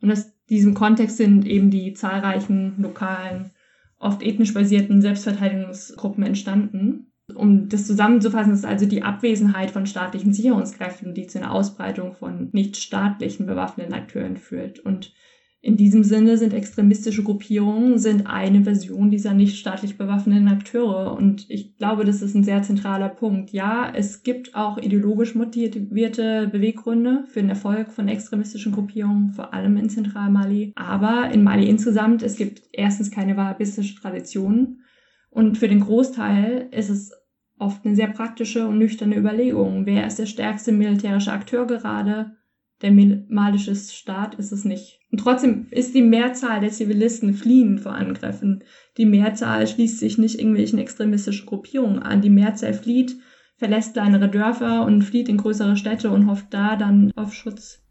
[0.00, 3.50] Und aus diesem Kontext sind eben die zahlreichen lokalen,
[3.98, 7.10] oft ethnisch basierten Selbstverteidigungsgruppen entstanden.
[7.34, 12.50] Um das zusammenzufassen, ist also die Abwesenheit von staatlichen Sicherungskräften, die zu einer Ausbreitung von
[12.52, 14.78] nicht staatlichen bewaffneten Akteuren führt.
[14.78, 15.12] Und
[15.60, 21.16] in diesem Sinne sind extremistische Gruppierungen sind eine Version dieser nicht staatlich bewaffneten Akteure.
[21.16, 23.50] Und ich glaube, das ist ein sehr zentraler Punkt.
[23.50, 29.76] Ja, es gibt auch ideologisch motivierte Beweggründe für den Erfolg von extremistischen Gruppierungen, vor allem
[29.76, 30.72] in Zentralmali.
[30.76, 34.82] Aber in Mali insgesamt, es gibt erstens keine wahhabistische Tradition.
[35.28, 37.12] Und für den Großteil ist es
[37.58, 39.86] oft eine sehr praktische und nüchterne Überlegung.
[39.86, 42.37] Wer ist der stärkste militärische Akteur gerade?
[42.82, 45.00] Der malische Staat ist es nicht.
[45.10, 48.62] Und trotzdem ist die Mehrzahl der Zivilisten fliehen vor Angriffen.
[48.96, 52.20] Die Mehrzahl schließt sich nicht irgendwelchen extremistischen Gruppierungen an.
[52.20, 53.16] Die Mehrzahl flieht,
[53.56, 57.82] verlässt kleinere Dörfer und flieht in größere Städte und hofft da dann auf Schutz.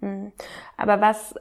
[0.00, 0.32] Hm.
[0.76, 1.34] Aber was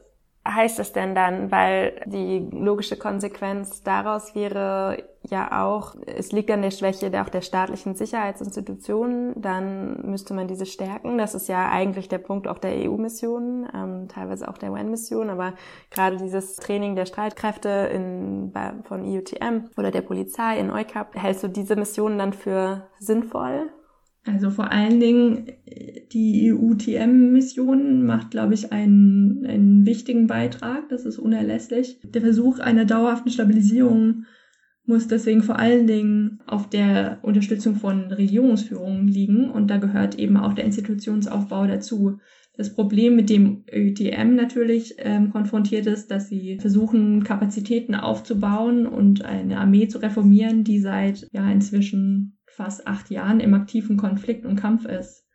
[0.47, 1.51] heißt es denn dann?
[1.51, 7.29] Weil die logische Konsequenz daraus wäre ja auch, es liegt an der Schwäche der, auch
[7.29, 11.17] der staatlichen Sicherheitsinstitutionen, dann müsste man diese stärken.
[11.17, 15.53] Das ist ja eigentlich der Punkt auch der EU-Missionen, ähm, teilweise auch der UN-Mission, aber
[15.91, 21.43] gerade dieses Training der Streitkräfte in, bei, von IUTM oder der Polizei in EUCAP, hältst
[21.43, 23.69] du diese Missionen dann für sinnvoll?
[24.25, 25.51] Also vor allen Dingen
[26.11, 30.89] die EU-TM-Mission macht, glaube ich, einen, einen wichtigen Beitrag.
[30.89, 31.99] Das ist unerlässlich.
[32.03, 34.25] Der Versuch einer dauerhaften Stabilisierung
[34.89, 40.35] muss deswegen vor allen Dingen auf der Unterstützung von Regierungsführungen liegen und da gehört eben
[40.35, 42.17] auch der Institutionsaufbau dazu.
[42.57, 49.23] Das Problem, mit dem ÖTM natürlich ähm, konfrontiert ist, dass sie versuchen, Kapazitäten aufzubauen und
[49.23, 54.57] eine Armee zu reformieren, die seit ja inzwischen fast acht Jahren im aktiven Konflikt und
[54.57, 55.25] Kampf ist.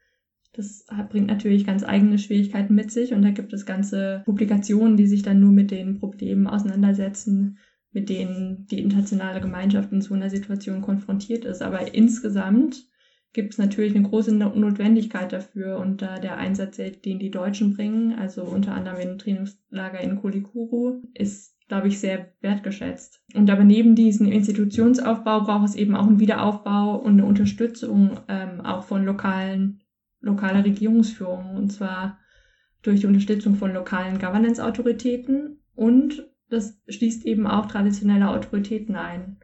[0.53, 5.07] Das bringt natürlich ganz eigene Schwierigkeiten mit sich und da gibt es ganze Publikationen, die
[5.07, 7.57] sich dann nur mit den Problemen auseinandersetzen,
[7.93, 11.63] mit denen die internationale Gemeinschaft in so einer Situation konfrontiert ist.
[11.63, 12.85] Aber insgesamt
[13.33, 18.13] gibt es natürlich eine große Notwendigkeit dafür und da der Einsatz, den die Deutschen bringen,
[18.19, 23.23] also unter anderem im Trainingslager in Kulikuru, ist glaube ich, sehr wertgeschätzt.
[23.35, 28.61] Und aber neben diesem Institutionsaufbau braucht es eben auch einen Wiederaufbau und eine Unterstützung ähm,
[28.61, 29.81] auch von lokalen,
[30.21, 31.57] lokaler Regierungsführung.
[31.57, 32.19] Und zwar
[32.83, 39.39] durch die Unterstützung von lokalen Governance-Autoritäten und das schließt eben auch traditionelle Autoritäten ein.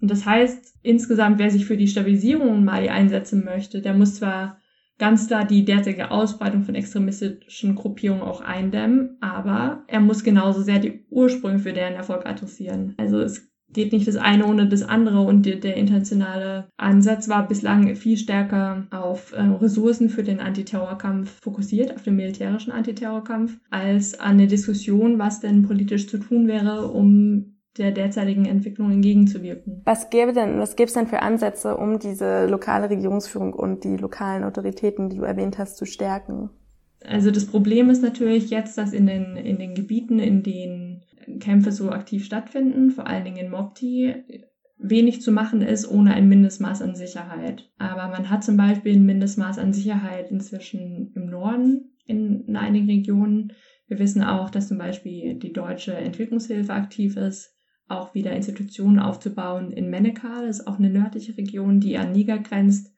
[0.00, 4.16] Und das heißt, insgesamt, wer sich für die Stabilisierung in Mali einsetzen möchte, der muss
[4.16, 4.60] zwar
[4.98, 10.78] ganz klar die derzeitige Ausbreitung von extremistischen Gruppierungen auch eindämmen, aber er muss genauso sehr
[10.78, 12.94] die Ursprünge für deren Erfolg adressieren.
[12.96, 17.46] Also es geht nicht das eine ohne das andere und der, der internationale Ansatz war
[17.46, 24.18] bislang viel stärker auf äh, Ressourcen für den Antiterrorkampf fokussiert, auf den militärischen Antiterrorkampf, als
[24.18, 29.82] an eine Diskussion, was denn politisch zu tun wäre, um der derzeitigen Entwicklung entgegenzuwirken.
[29.84, 33.96] Was gäbe denn, was gäbe es denn für Ansätze, um diese lokale Regierungsführung und die
[33.96, 36.50] lokalen Autoritäten, die du erwähnt hast, zu stärken?
[37.04, 41.02] Also das Problem ist natürlich jetzt, dass in den, in den Gebieten, in denen
[41.40, 44.14] Kämpfe so aktiv stattfinden, vor allen Dingen in Mopti,
[44.78, 47.70] wenig zu machen ist ohne ein Mindestmaß an Sicherheit.
[47.78, 52.86] Aber man hat zum Beispiel ein Mindestmaß an Sicherheit inzwischen im Norden in, in einigen
[52.86, 53.52] Regionen.
[53.88, 57.55] Wir wissen auch, dass zum Beispiel die deutsche Entwicklungshilfe aktiv ist
[57.88, 62.38] auch wieder Institutionen aufzubauen in Menekal, das ist auch eine nördliche Region, die an Niger
[62.38, 62.92] grenzt.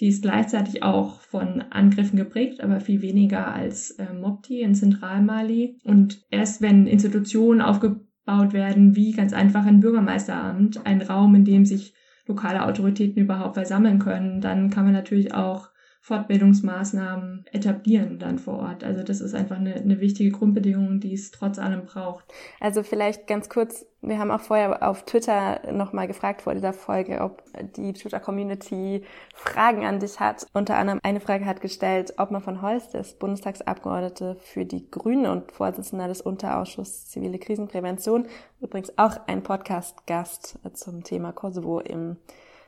[0.00, 5.78] Die ist gleichzeitig auch von Angriffen geprägt, aber viel weniger als äh, Mopti in Zentralmali.
[5.84, 11.66] Und erst wenn Institutionen aufgebaut werden, wie ganz einfach ein Bürgermeisteramt, ein Raum, in dem
[11.66, 11.92] sich
[12.26, 15.68] lokale Autoritäten überhaupt versammeln können, dann kann man natürlich auch
[16.00, 18.84] Fortbildungsmaßnahmen etablieren dann vor Ort.
[18.84, 22.24] Also das ist einfach eine, eine wichtige Grundbedingung, die es trotz allem braucht.
[22.58, 27.20] Also vielleicht ganz kurz, wir haben auch vorher auf Twitter nochmal gefragt vor dieser Folge,
[27.20, 27.42] ob
[27.76, 30.46] die Twitter-Community Fragen an dich hat.
[30.54, 35.26] Unter anderem eine Frage hat gestellt, ob man von Holst ist, Bundestagsabgeordnete für die Grünen
[35.26, 38.26] und Vorsitzender des Unterausschusses Zivile Krisenprävention.
[38.60, 42.16] Übrigens auch ein Podcast-Gast zum Thema Kosovo im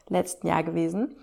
[0.08, 1.16] letzten Jahr gewesen.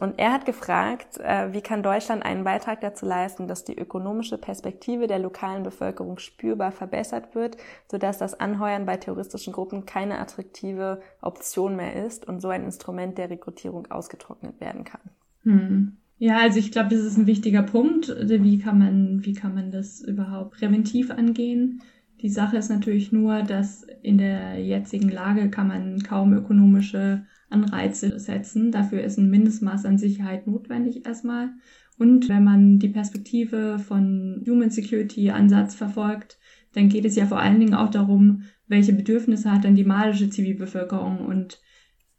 [0.00, 4.38] Und er hat gefragt, äh, wie kann Deutschland einen Beitrag dazu leisten, dass die ökonomische
[4.38, 7.56] Perspektive der lokalen Bevölkerung spürbar verbessert wird,
[7.88, 13.18] sodass das Anheuern bei terroristischen Gruppen keine attraktive Option mehr ist und so ein Instrument
[13.18, 15.00] der Rekrutierung ausgetrocknet werden kann.
[15.44, 15.96] Hm.
[16.18, 18.08] Ja, also ich glaube, das ist ein wichtiger Punkt.
[18.08, 21.82] Wie kann man, wie kann man das überhaupt präventiv angehen?
[22.20, 28.18] Die Sache ist natürlich nur, dass in der jetzigen Lage kann man kaum ökonomische Anreize
[28.18, 28.72] setzen.
[28.72, 31.50] Dafür ist ein Mindestmaß an Sicherheit notwendig erstmal.
[31.96, 36.38] Und wenn man die Perspektive von Human Security Ansatz verfolgt,
[36.72, 40.28] dann geht es ja vor allen Dingen auch darum, welche Bedürfnisse hat denn die malische
[40.28, 41.60] Zivilbevölkerung und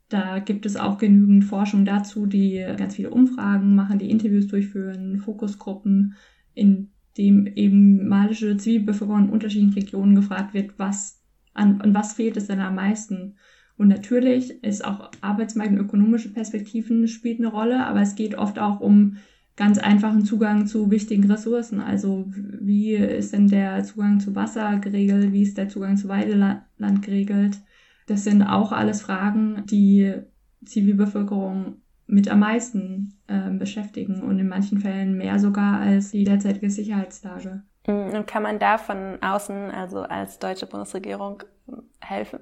[0.10, 5.19] da gibt es auch genügend Forschung dazu, die ganz viele Umfragen machen, die Interviews durchführen,
[5.19, 6.15] Fokusgruppen,
[6.54, 12.38] in dem eben malische Zivilbevölkerung in unterschiedlichen Regionen gefragt wird, was an, an was fehlt
[12.38, 13.38] es denn am meisten?
[13.77, 18.57] Und natürlich ist auch Arbeitsmarkt und ökonomische Perspektiven spielt eine Rolle, aber es geht oft
[18.57, 19.17] auch um
[19.57, 21.79] ganz einfachen Zugang zu wichtigen Ressourcen.
[21.79, 25.31] Also wie ist denn der Zugang zu Wasser geregelt?
[25.31, 27.59] Wie ist der Zugang zu Weideland geregelt?
[28.07, 30.13] Das sind auch alles Fragen, die
[30.63, 36.69] Zivilbevölkerung mit am meisten äh, beschäftigen und in manchen Fällen mehr sogar als die derzeitige
[36.69, 37.63] Sicherheitslage.
[37.88, 41.43] Und kann man da von außen, also als deutsche Bundesregierung,
[41.99, 42.39] helfen?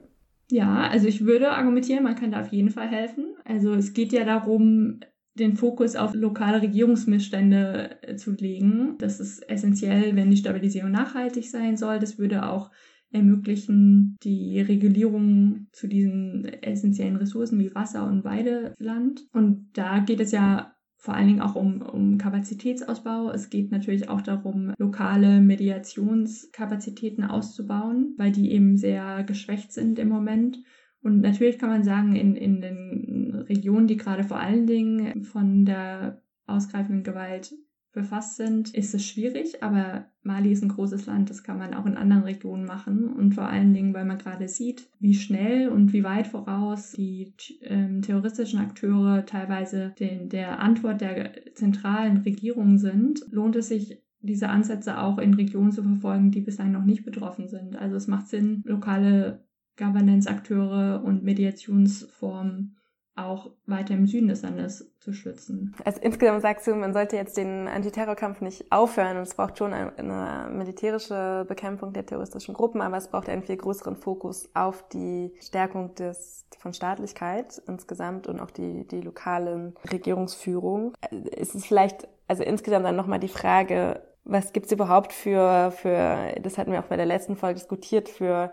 [0.54, 3.36] Ja, also ich würde argumentieren, man kann da auf jeden Fall helfen.
[3.44, 5.00] Also es geht ja darum,
[5.34, 8.96] den Fokus auf lokale Regierungsmissstände äh, zu legen.
[9.00, 11.98] Das ist essentiell, wenn die Stabilisierung nachhaltig sein soll.
[11.98, 12.70] Das würde auch
[13.10, 19.26] ermöglichen die Regulierung zu diesen essentiellen Ressourcen wie Wasser und Weideland.
[19.34, 20.73] Und da geht es ja
[21.04, 23.30] vor allen Dingen auch um, um Kapazitätsausbau.
[23.32, 30.08] Es geht natürlich auch darum, lokale Mediationskapazitäten auszubauen, weil die eben sehr geschwächt sind im
[30.08, 30.60] Moment.
[31.02, 35.66] Und natürlich kann man sagen, in, in den Regionen, die gerade vor allen Dingen von
[35.66, 37.54] der ausgreifenden Gewalt
[37.94, 41.86] befasst sind, ist es schwierig, aber Mali ist ein großes Land, das kann man auch
[41.86, 45.94] in anderen Regionen machen und vor allen Dingen, weil man gerade sieht, wie schnell und
[45.94, 53.26] wie weit voraus die ähm, terroristischen Akteure teilweise den, der Antwort der zentralen Regierung sind,
[53.32, 57.48] lohnt es sich diese Ansätze auch in Regionen zu verfolgen, die bislang noch nicht betroffen
[57.48, 57.76] sind.
[57.76, 59.46] Also es macht Sinn, lokale
[59.78, 62.78] Governance-Akteure und Mediationsformen
[63.16, 65.76] auch weiter im Süden des Landes zu schützen.
[65.86, 69.72] Also insgesamt sagst du, man sollte jetzt den Antiterrorkampf nicht aufhören und es braucht schon
[69.72, 75.32] eine militärische Bekämpfung der terroristischen Gruppen, aber es braucht einen viel größeren Fokus auf die
[75.40, 80.94] Stärkung des, von Staatlichkeit insgesamt und auch die, die lokalen Regierungsführung.
[81.32, 86.58] Es ist vielleicht, also insgesamt dann nochmal die Frage, was gibt's überhaupt für, für, das
[86.58, 88.52] hatten wir auch bei der letzten Folge diskutiert, für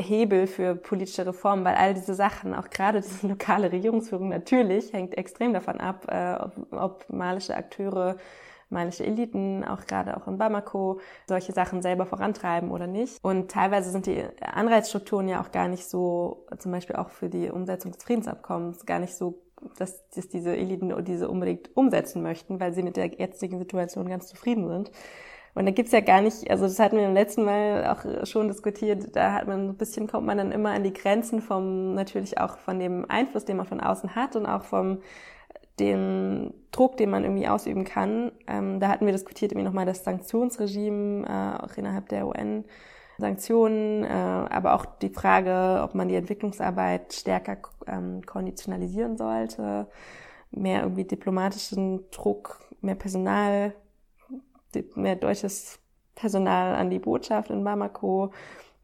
[0.00, 5.16] Hebel für politische Reformen, weil all diese Sachen, auch gerade diese lokale Regierungsführung natürlich, hängt
[5.16, 8.16] extrem davon ab, äh, ob, ob malische Akteure,
[8.68, 13.18] malische Eliten, auch gerade auch in Bamako, solche Sachen selber vorantreiben oder nicht.
[13.22, 17.50] Und teilweise sind die Anreizstrukturen ja auch gar nicht so, zum Beispiel auch für die
[17.50, 19.42] Umsetzung des Friedensabkommens, gar nicht so
[19.76, 24.26] dass, dass diese Eliten diese unbedingt umsetzen möchten, weil sie mit der jetzigen Situation ganz
[24.26, 24.90] zufrieden sind.
[25.54, 28.48] Und da gibt's ja gar nicht, also das hatten wir im letzten Mal auch schon
[28.48, 32.38] diskutiert, da hat man ein bisschen, kommt man dann immer an die Grenzen vom, natürlich
[32.38, 34.98] auch von dem Einfluss, den man von außen hat und auch vom,
[35.80, 38.30] den Druck, den man irgendwie ausüben kann.
[38.46, 42.64] Ähm, da hatten wir diskutiert irgendwie nochmal das Sanktionsregime, äh, auch innerhalb der UN.
[43.18, 49.88] Sanktionen, äh, aber auch die Frage, ob man die Entwicklungsarbeit stärker ähm, konditionalisieren sollte,
[50.50, 53.74] mehr irgendwie diplomatischen Druck, mehr Personal
[54.94, 55.78] mehr deutsches
[56.14, 58.32] Personal an die Botschaft in Bamako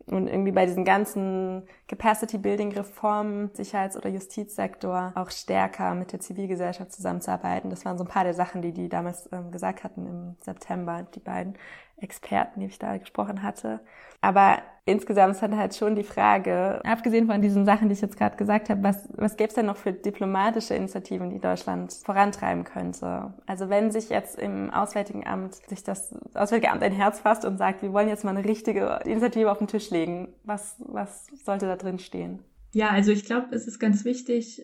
[0.06, 7.70] und irgendwie bei diesen ganzen Capacity-Building-Reformen, Sicherheits- oder Justizsektor auch stärker mit der Zivilgesellschaft zusammenzuarbeiten.
[7.70, 11.02] Das waren so ein paar der Sachen, die die damals ähm, gesagt hatten im September,
[11.14, 11.54] die beiden
[11.96, 13.80] Experten, die ich da gesprochen hatte.
[14.20, 18.16] Aber insgesamt ist dann halt schon die Frage, abgesehen von diesen Sachen, die ich jetzt
[18.16, 22.64] gerade gesagt habe, was, was gäbe es denn noch für diplomatische Initiativen, die Deutschland vorantreiben
[22.64, 23.34] könnte?
[23.46, 27.58] Also wenn sich jetzt im Auswärtigen Amt sich das Auswärtige Amt ein Herz fasst und
[27.58, 31.66] sagt, wir wollen jetzt mal eine richtige Initiative auf den Tisch legen, was, was sollte
[31.66, 32.38] da drin stehen?
[32.72, 34.62] Ja, also ich glaube, es ist ganz wichtig,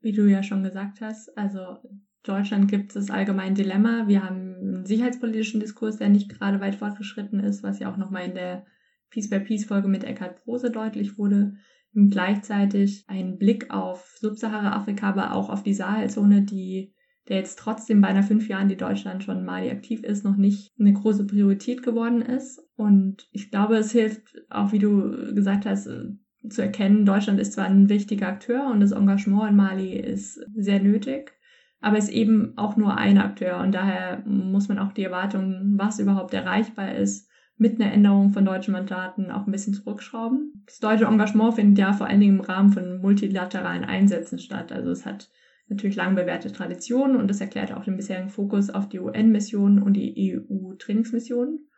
[0.00, 1.76] wie du ja schon gesagt hast, also
[2.22, 4.06] Deutschland gibt es allgemein Dilemma.
[4.06, 8.24] Wir haben einen sicherheitspolitischen Diskurs, der nicht gerade weit fortgeschritten ist, was ja auch nochmal
[8.24, 8.66] in der
[9.10, 11.54] Peace by Peace Folge mit Eckhard Prose deutlich wurde.
[11.94, 16.94] Und gleichzeitig ein Blick auf Subsahara-Afrika, aber auch auf die Sahelzone, die
[17.28, 20.72] der jetzt trotzdem bei einer fünf Jahren, die Deutschland schon Mali aktiv ist, noch nicht
[20.78, 22.60] eine große Priorität geworden ist.
[22.76, 26.08] Und ich glaube, es hilft auch, wie du gesagt hast, äh,
[26.48, 30.80] zu erkennen, Deutschland ist zwar ein wichtiger Akteur und das Engagement in Mali ist sehr
[30.80, 31.32] nötig,
[31.80, 35.98] aber ist eben auch nur ein Akteur und daher muss man auch die Erwartungen, was
[35.98, 37.27] überhaupt erreichbar ist,
[37.58, 40.62] mit einer Änderung von deutschen Mandaten auch ein bisschen zurückschrauben.
[40.66, 44.70] Das deutsche Engagement findet ja vor allen Dingen im Rahmen von multilateralen Einsätzen statt.
[44.70, 45.28] Also es hat
[45.68, 49.94] natürlich lang bewährte Traditionen und das erklärt auch den bisherigen Fokus auf die UN-Missionen und
[49.94, 51.68] die EU-Trainingsmissionen.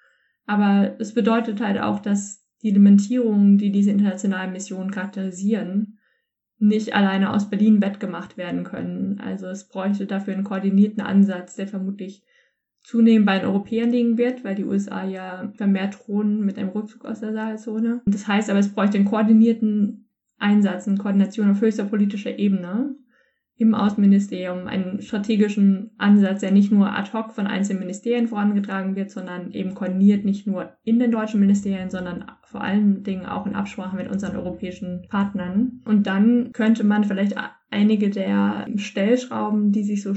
[0.46, 5.98] Aber es bedeutet halt auch, dass die Elementierungen, die diese internationalen Missionen charakterisieren,
[6.58, 9.18] nicht alleine aus Berlin wettgemacht werden können.
[9.18, 12.22] Also es bräuchte dafür einen koordinierten Ansatz, der vermutlich
[12.82, 17.04] zunehmend bei den Europäern liegen wird, weil die USA ja vermehrt drohen mit einem Rückzug
[17.04, 18.02] aus der Sahelzone.
[18.06, 20.08] Das heißt aber, es bräuchte einen koordinierten
[20.38, 22.96] Einsatz, eine Koordination auf höchster politischer Ebene
[23.60, 29.10] im Außenministerium einen strategischen Ansatz, der nicht nur ad hoc von einzelnen Ministerien vorangetragen wird,
[29.10, 33.54] sondern eben koordiniert nicht nur in den deutschen Ministerien, sondern vor allen Dingen auch in
[33.54, 35.82] Absprache mit unseren europäischen Partnern.
[35.84, 37.34] Und dann könnte man vielleicht
[37.70, 40.14] einige der Stellschrauben, die sich so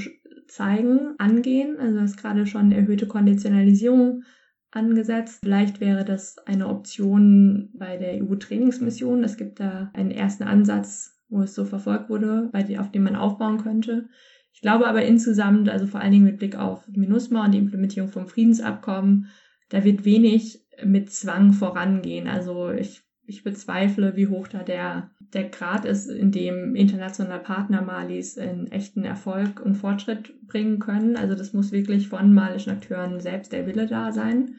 [0.53, 1.77] zeigen, angehen.
[1.79, 4.23] Also ist gerade schon erhöhte Konditionalisierung
[4.71, 5.39] angesetzt.
[5.43, 9.23] Vielleicht wäre das eine Option bei der EU-Trainingsmission.
[9.23, 13.15] Es gibt da einen ersten Ansatz wo es so verfolgt wurde, die, auf dem man
[13.15, 14.07] aufbauen könnte.
[14.53, 18.11] Ich glaube aber insgesamt, also vor allen Dingen mit Blick auf MINUSMA und die Implementierung
[18.11, 19.29] vom Friedensabkommen,
[19.69, 22.27] da wird wenig mit Zwang vorangehen.
[22.27, 27.81] Also ich, ich bezweifle, wie hoch da der, der Grad ist, in dem internationale Partner
[27.81, 31.17] Malis einen echten Erfolg und Fortschritt bringen können.
[31.17, 34.55] Also das muss wirklich von malischen Akteuren selbst der Wille da sein.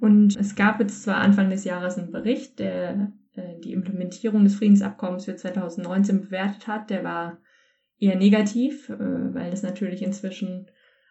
[0.00, 4.56] Und es gab jetzt zwar Anfang des Jahres einen Bericht, der äh, die Implementierung des
[4.56, 6.90] Friedensabkommens für 2019 bewertet hat.
[6.90, 7.38] Der war
[7.98, 10.66] eher negativ, äh, weil es natürlich inzwischen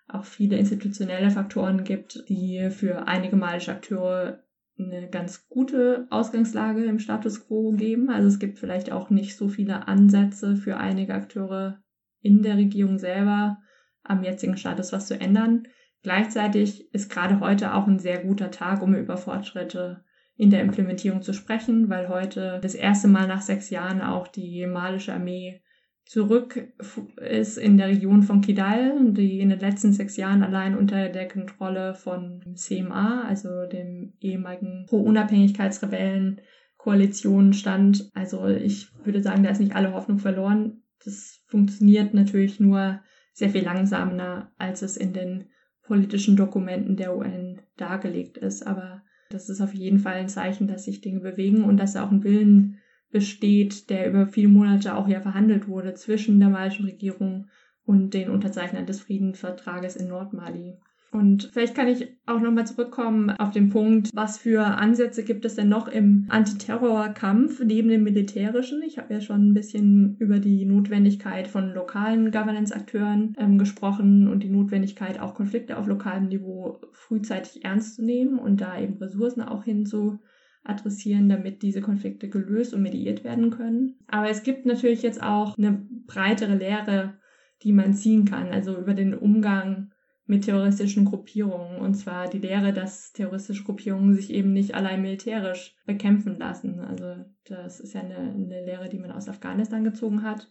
[0.07, 4.43] auch viele institutionelle Faktoren gibt, die für einige malische Akteure
[4.85, 8.09] eine ganz gute Ausgangslage im Status quo geben.
[8.09, 11.81] Also es gibt vielleicht auch nicht so viele Ansätze für einige Akteure
[12.21, 13.57] in der Regierung selber
[14.03, 15.67] am jetzigen Status was zu ändern.
[16.03, 20.03] Gleichzeitig ist gerade heute auch ein sehr guter Tag, um über Fortschritte
[20.35, 24.65] in der Implementierung zu sprechen, weil heute das erste Mal nach sechs Jahren auch die
[24.65, 25.60] malische Armee
[26.05, 26.71] zurück
[27.17, 31.27] ist in der Region von Kidal, die in den letzten sechs Jahren allein unter der
[31.27, 38.11] Kontrolle von CMA, also dem ehemaligen Pro-Unabhängigkeitsrebellen-Koalition stand.
[38.13, 40.83] Also ich würde sagen, da ist nicht alle Hoffnung verloren.
[41.03, 42.99] Das funktioniert natürlich nur
[43.33, 45.45] sehr viel langsamer, als es in den
[45.83, 48.67] politischen Dokumenten der UN dargelegt ist.
[48.67, 52.11] Aber das ist auf jeden Fall ein Zeichen, dass sich Dinge bewegen und dass auch
[52.11, 52.80] ein Willen
[53.11, 57.47] besteht, der über viele Monate auch ja verhandelt wurde zwischen der malischen Regierung
[57.85, 60.77] und den Unterzeichnern des Friedensvertrages in Nordmali.
[61.11, 65.55] Und vielleicht kann ich auch nochmal zurückkommen auf den Punkt, was für Ansätze gibt es
[65.55, 68.81] denn noch im Antiterrorkampf neben dem militärischen?
[68.81, 74.41] Ich habe ja schon ein bisschen über die Notwendigkeit von lokalen Governance-Akteuren ähm, gesprochen und
[74.41, 79.41] die Notwendigkeit, auch Konflikte auf lokalem Niveau frühzeitig ernst zu nehmen und da eben Ressourcen
[79.41, 80.19] auch hinzu
[80.63, 83.97] adressieren, damit diese Konflikte gelöst und mediiert werden können.
[84.07, 87.15] Aber es gibt natürlich jetzt auch eine breitere Lehre,
[87.63, 89.91] die man ziehen kann, also über den Umgang
[90.25, 91.77] mit terroristischen Gruppierungen.
[91.79, 96.79] Und zwar die Lehre, dass terroristische Gruppierungen sich eben nicht allein militärisch bekämpfen lassen.
[96.79, 100.49] Also das ist ja eine, eine Lehre, die man aus Afghanistan gezogen hat.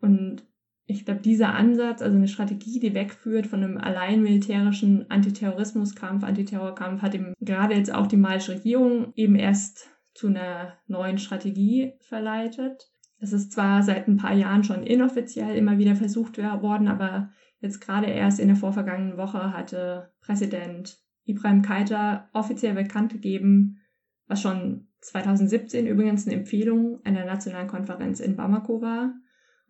[0.00, 0.44] Und
[0.86, 7.00] ich glaube, dieser Ansatz, also eine Strategie, die wegführt von einem allein militärischen Antiterrorismuskampf, Antiterrorkampf,
[7.00, 12.90] hat eben gerade jetzt auch die malische Regierung eben erst zu einer neuen Strategie verleitet.
[13.18, 17.30] Es ist zwar seit ein paar Jahren schon inoffiziell immer wieder versucht worden, aber
[17.60, 23.80] jetzt gerade erst in der vorvergangenen Woche hatte Präsident Ibrahim Keita offiziell bekannt gegeben,
[24.26, 29.14] was schon 2017 übrigens eine Empfehlung einer nationalen Konferenz in Bamako war,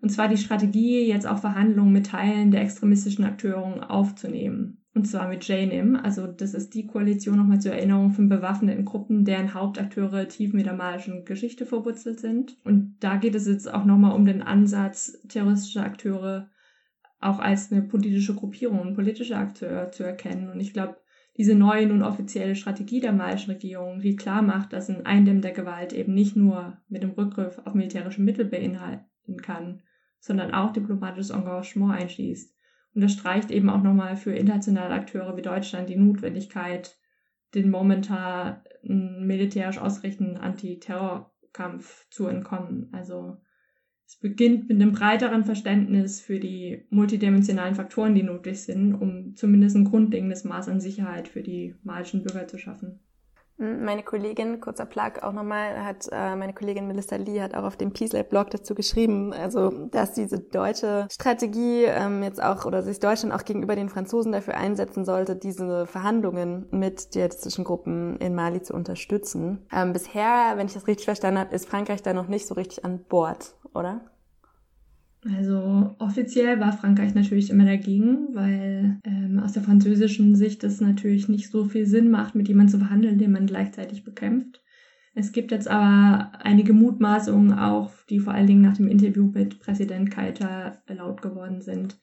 [0.05, 4.85] und zwar die Strategie, jetzt auch Verhandlungen mit Teilen der extremistischen Akteure aufzunehmen.
[4.95, 9.25] Und zwar mit JNIM, also das ist die Koalition nochmal zur Erinnerung von bewaffneten Gruppen,
[9.25, 12.59] deren Hauptakteure tief mit der malischen Geschichte verwurzelt sind.
[12.65, 16.51] Und da geht es jetzt auch nochmal um den Ansatz, terroristische Akteure
[17.19, 20.51] auch als eine politische Gruppierung, ein politischer Akteur zu erkennen.
[20.51, 20.99] Und ich glaube,
[21.39, 25.53] diese neue nun offizielle Strategie der malischen Regierung, die klar macht, dass ein Eindämmen der
[25.53, 29.81] Gewalt eben nicht nur mit dem Rückgriff auf militärische Mittel beinhalten kann,
[30.25, 32.57] sondern auch diplomatisches Engagement einschließt.
[32.95, 36.97] Und das streicht eben auch nochmal für internationale Akteure wie Deutschland die Notwendigkeit,
[37.55, 42.89] den momentan militärisch ausgerichteten Antiterrorkampf zu entkommen.
[42.93, 43.37] Also
[44.07, 49.77] es beginnt mit einem breiteren Verständnis für die multidimensionalen Faktoren, die nötig sind, um zumindest
[49.77, 53.01] ein grundlegendes Maß an Sicherheit für die malischen Bürger zu schaffen.
[53.57, 57.77] Meine Kollegin, kurzer Plug auch nochmal, hat äh, meine Kollegin Melissa Lee hat auch auf
[57.77, 62.83] dem Peace Lab Blog dazu geschrieben, also dass diese deutsche Strategie ähm, jetzt auch oder
[62.83, 68.35] sich Deutschland auch gegenüber den Franzosen dafür einsetzen sollte, diese Verhandlungen mit dschihadistischen Gruppen in
[68.35, 69.65] Mali zu unterstützen.
[69.73, 72.85] Ähm, bisher, wenn ich das richtig verstanden habe, ist Frankreich da noch nicht so richtig
[72.85, 74.01] an Bord, oder?
[75.33, 81.29] Also offiziell war Frankreich natürlich immer dagegen, weil ähm, aus der französischen Sicht es natürlich
[81.29, 84.63] nicht so viel Sinn macht, mit jemandem zu verhandeln, den man gleichzeitig bekämpft.
[85.15, 89.61] Es gibt jetzt aber einige Mutmaßungen auch, die vor allen Dingen nach dem Interview mit
[89.61, 91.99] Präsident Keita laut geworden sind,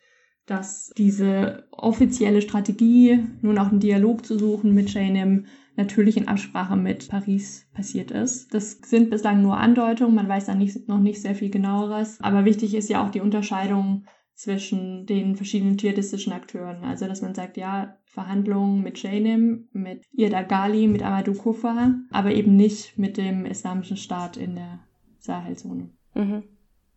[0.45, 5.45] dass diese offizielle Strategie, nun auch einen Dialog zu suchen mit JNM,
[5.75, 8.53] natürlich in Absprache mit Paris passiert ist.
[8.53, 12.19] Das sind bislang nur Andeutungen, man weiß da nicht, noch nicht sehr viel genaueres.
[12.21, 16.83] Aber wichtig ist ja auch die Unterscheidung zwischen den verschiedenen dschihadistischen Akteuren.
[16.83, 22.33] Also, dass man sagt, ja, Verhandlungen mit Jainim, mit Irda Ghali, mit Amadou Kufa, aber
[22.33, 24.79] eben nicht mit dem islamischen Staat in der
[25.19, 25.91] Sahelzone.
[26.15, 26.43] Mhm.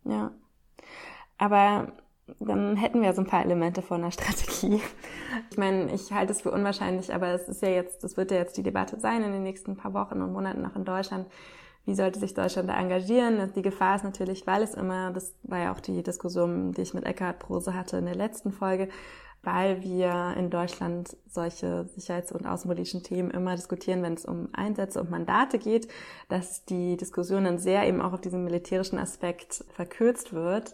[0.05, 0.31] Ja.
[1.37, 1.93] Aber
[2.39, 4.81] dann hätten wir so ein paar Elemente von einer Strategie.
[5.51, 8.37] Ich meine, ich halte es für unwahrscheinlich, aber es ist ja jetzt, das wird ja
[8.37, 11.27] jetzt die Debatte sein in den nächsten paar Wochen und Monaten noch in Deutschland.
[11.85, 13.51] Wie sollte sich Deutschland da engagieren?
[13.55, 16.95] Die Gefahr ist natürlich, weil es immer, das war ja auch die Diskussion, die ich
[16.95, 18.89] mit Eckhard Prose hatte in der letzten Folge,
[19.43, 24.99] weil wir in Deutschland solche sicherheits- und außenpolitischen Themen immer diskutieren, wenn es um Einsätze
[24.99, 25.87] und Mandate geht,
[26.27, 30.73] dass die Diskussion dann sehr eben auch auf diesen militärischen Aspekt verkürzt wird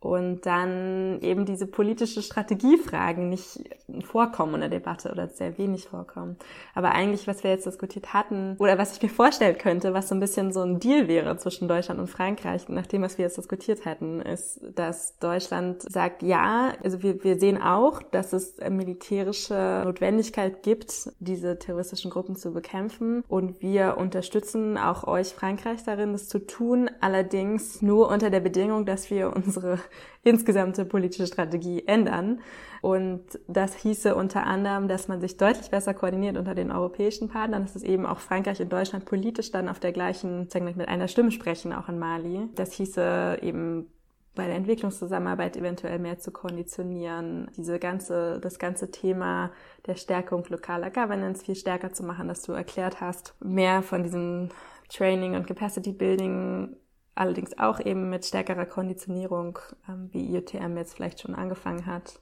[0.00, 3.60] und dann eben diese politische Strategiefragen nicht
[4.02, 6.36] vorkommen in der Debatte oder sehr wenig vorkommen.
[6.74, 10.14] Aber eigentlich, was wir jetzt diskutiert hatten, oder was ich mir vorstellen könnte, was so
[10.14, 13.36] ein bisschen so ein Deal wäre zwischen Deutschland und Frankreich, nach dem, was wir jetzt
[13.36, 19.82] diskutiert hätten, ist, dass Deutschland sagt, ja, also wir, wir sehen auch, dass es militärische
[19.84, 23.22] Notwendigkeit gibt, diese terroristischen Gruppen zu bekämpfen.
[23.28, 28.86] Und wir unterstützen auch euch, Frankreich, darin, das zu tun, allerdings nur unter der Bedingung,
[28.86, 29.78] dass wir unsere
[30.22, 32.40] insgesamte politische Strategie ändern.
[32.82, 37.62] Und das hieße unter anderem, dass man sich deutlich besser koordiniert unter den europäischen Partnern,
[37.62, 40.88] dass es eben auch Frankreich und Deutschland politisch dann auf der gleichen, sagen wir mit
[40.88, 42.48] einer Stimme sprechen, auch in Mali.
[42.54, 43.86] Das hieße eben
[44.34, 49.50] bei der Entwicklungszusammenarbeit eventuell mehr zu konditionieren, diese ganze, das ganze Thema
[49.86, 54.50] der Stärkung lokaler Governance viel stärker zu machen, dass du erklärt hast, mehr von diesem
[54.88, 56.76] Training und Capacity Building
[57.20, 59.58] allerdings auch eben mit stärkerer Konditionierung,
[59.88, 62.18] ähm, wie IOTM jetzt vielleicht schon angefangen hat.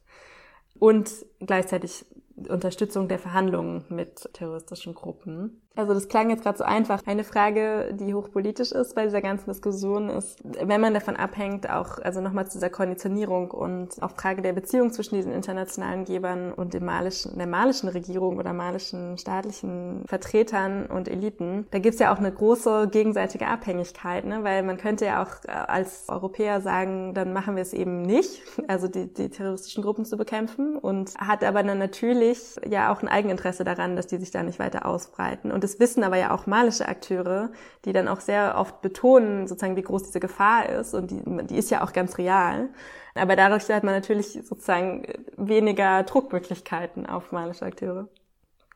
[0.78, 2.04] Und gleichzeitig
[2.48, 5.62] Unterstützung der Verhandlungen mit terroristischen Gruppen.
[5.78, 7.02] Also das klang jetzt gerade so einfach.
[7.06, 11.98] Eine Frage, die hochpolitisch ist bei dieser ganzen Diskussion, ist, wenn man davon abhängt, auch
[11.98, 16.74] also nochmal zu dieser Konditionierung und auch Frage der Beziehung zwischen diesen internationalen Gebern und
[16.74, 22.18] dem malischen, der malischen Regierung oder malischen staatlichen Vertretern und Eliten, da gibt's ja auch
[22.18, 24.42] eine große gegenseitige Abhängigkeit, ne?
[24.42, 28.42] weil man könnte ja auch äh, als Europäer sagen, dann machen wir es eben nicht,
[28.66, 33.08] also die, die terroristischen Gruppen zu bekämpfen und hat aber dann natürlich ja auch ein
[33.08, 35.52] Eigeninteresse daran, dass die sich da nicht weiter ausbreiten.
[35.64, 37.50] Das wissen aber ja auch malische Akteure,
[37.84, 40.94] die dann auch sehr oft betonen, sozusagen, wie groß diese Gefahr ist.
[40.94, 42.68] Und die, die ist ja auch ganz real.
[43.14, 45.04] Aber dadurch hat man natürlich sozusagen
[45.36, 48.08] weniger Druckmöglichkeiten auf malische Akteure.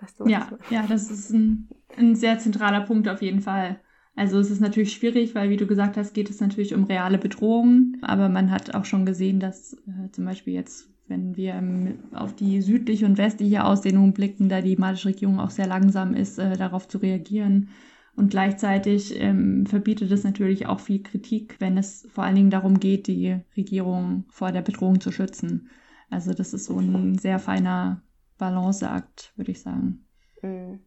[0.00, 3.80] Weißt du, ja, ja, das ist ein, ein sehr zentraler Punkt auf jeden Fall.
[4.14, 7.18] Also es ist natürlich schwierig, weil wie du gesagt hast, geht es natürlich um reale
[7.18, 7.98] Bedrohungen.
[8.02, 11.62] Aber man hat auch schon gesehen, dass äh, zum Beispiel jetzt wenn wir
[12.14, 16.38] auf die südliche und westliche Ausdehnung blicken, da die malische Regierung auch sehr langsam ist,
[16.38, 17.68] äh, darauf zu reagieren.
[18.16, 22.80] Und gleichzeitig ähm, verbietet es natürlich auch viel Kritik, wenn es vor allen Dingen darum
[22.80, 25.70] geht, die Regierung vor der Bedrohung zu schützen.
[26.10, 28.02] Also das ist so ein sehr feiner
[28.38, 30.06] Balanceakt, würde ich sagen.
[30.42, 30.80] Mhm.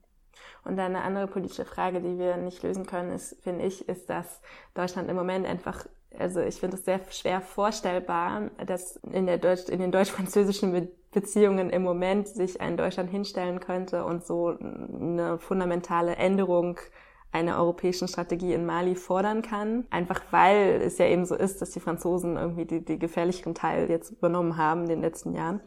[0.64, 4.42] Und eine andere politische Frage, die wir nicht lösen können, ist, finde ich, ist, dass
[4.74, 5.86] Deutschland im Moment einfach
[6.18, 11.70] also ich finde es sehr schwer vorstellbar, dass in, der Deutsch, in den deutsch-französischen Beziehungen
[11.70, 16.80] im Moment sich ein Deutschland hinstellen könnte und so eine fundamentale Änderung
[17.32, 19.86] einer europäischen Strategie in Mali fordern kann.
[19.90, 23.90] Einfach weil es ja eben so ist, dass die Franzosen irgendwie die, die gefährlicheren Teil
[23.90, 25.60] jetzt übernommen haben in den letzten Jahren.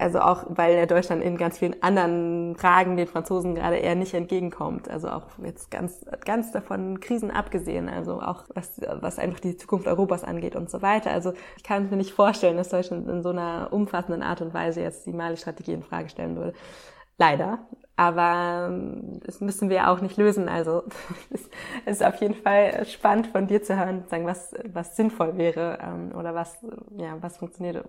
[0.00, 4.14] Also auch, weil der Deutschland in ganz vielen anderen Fragen den Franzosen gerade eher nicht
[4.14, 4.88] entgegenkommt.
[4.88, 7.90] Also auch jetzt ganz, ganz davon Krisen abgesehen.
[7.90, 11.10] Also auch was, was einfach die Zukunft Europas angeht und so weiter.
[11.10, 14.80] Also ich kann mir nicht vorstellen, dass Deutschland in so einer umfassenden Art und Weise
[14.80, 16.54] jetzt die Mali-Strategie in Frage stellen würde.
[17.18, 17.58] Leider.
[18.00, 20.48] Aber ähm, das müssen wir auch nicht lösen.
[20.48, 20.84] Also
[21.84, 25.78] es ist auf jeden Fall spannend von dir zu hören, sagen, was, was sinnvoll wäre
[25.82, 26.64] ähm, oder was,
[26.96, 27.84] ja, was funktioniert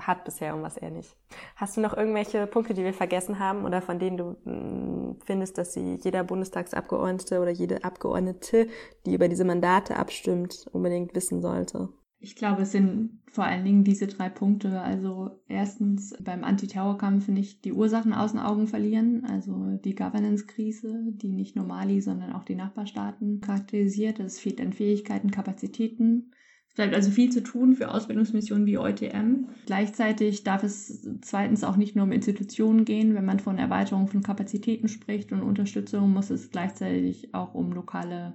[0.00, 1.16] hat bisher und was eher nicht.
[1.56, 5.58] Hast du noch irgendwelche Punkte, die wir vergessen haben oder von denen du mm, findest,
[5.58, 8.68] dass sie jeder Bundestagsabgeordnete oder jede Abgeordnete,
[9.04, 11.88] die über diese Mandate abstimmt, unbedingt wissen sollte?
[12.26, 14.80] Ich glaube, es sind vor allen Dingen diese drei Punkte.
[14.80, 21.30] Also erstens beim Antiterrorkampf nicht die Ursachen aus den Augen verlieren, also die Governance-Krise, die
[21.30, 24.18] nicht nur Mali, sondern auch die Nachbarstaaten charakterisiert.
[24.18, 26.32] Es fehlt an Fähigkeiten, Kapazitäten.
[26.68, 29.46] Es bleibt also viel zu tun für Ausbildungsmissionen wie EUTM.
[29.66, 33.14] Gleichzeitig darf es zweitens auch nicht nur um Institutionen gehen.
[33.14, 38.34] Wenn man von Erweiterung von Kapazitäten spricht und Unterstützung, muss es gleichzeitig auch um lokale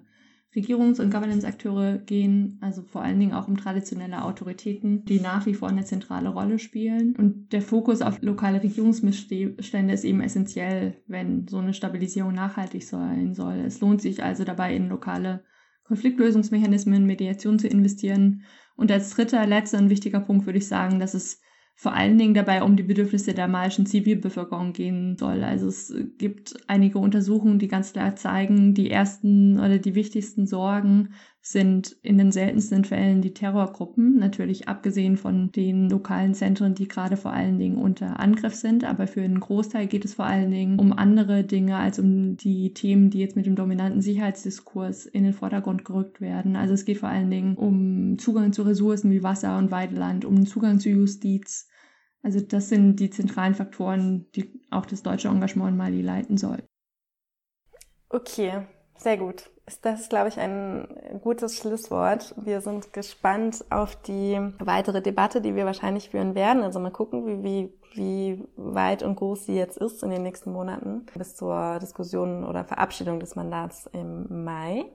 [0.54, 5.54] Regierungs- und Governance-Akteure gehen, also vor allen Dingen auch um traditionelle Autoritäten, die nach wie
[5.54, 7.16] vor eine zentrale Rolle spielen.
[7.16, 13.34] Und der Fokus auf lokale Regierungsmissstände ist eben essentiell, wenn so eine Stabilisierung nachhaltig sein
[13.34, 13.60] soll.
[13.60, 15.44] Es lohnt sich also dabei, in lokale
[15.86, 18.44] Konfliktlösungsmechanismen, Mediation zu investieren.
[18.76, 21.42] Und als dritter, letzter und wichtiger Punkt würde ich sagen, dass es
[21.82, 25.44] vor allen Dingen dabei um die Bedürfnisse der malischen Zivilbevölkerung gehen soll.
[25.44, 31.16] Also es gibt einige Untersuchungen, die ganz klar zeigen, die ersten oder die wichtigsten Sorgen
[31.42, 37.18] sind in den seltensten Fällen die Terrorgruppen, natürlich abgesehen von den lokalen Zentren, die gerade
[37.18, 38.84] vor allen Dingen unter Angriff sind.
[38.84, 42.76] Aber für einen Großteil geht es vor allen Dingen um andere Dinge als um die
[42.76, 46.56] Themen, die jetzt mit dem dominanten Sicherheitsdiskurs in den Vordergrund gerückt werden.
[46.56, 50.46] Also es geht vor allen Dingen um Zugang zu Ressourcen wie Wasser und Weideland, um
[50.46, 51.70] Zugang zu Justiz,
[52.24, 56.64] Also das sind die zentralen Faktoren, die auch das deutsche Engagement in Mali leiten soll.
[58.10, 59.50] Okay, sehr gut.
[59.82, 62.36] Das ist, glaube ich, ein gutes Schlusswort.
[62.38, 66.62] Wir sind gespannt auf die weitere Debatte, die wir wahrscheinlich führen werden.
[66.64, 70.52] Also mal gucken, wie, wie, wie weit und groß sie jetzt ist in den nächsten
[70.52, 74.86] Monaten bis zur Diskussion oder Verabschiedung des Mandats im Mai.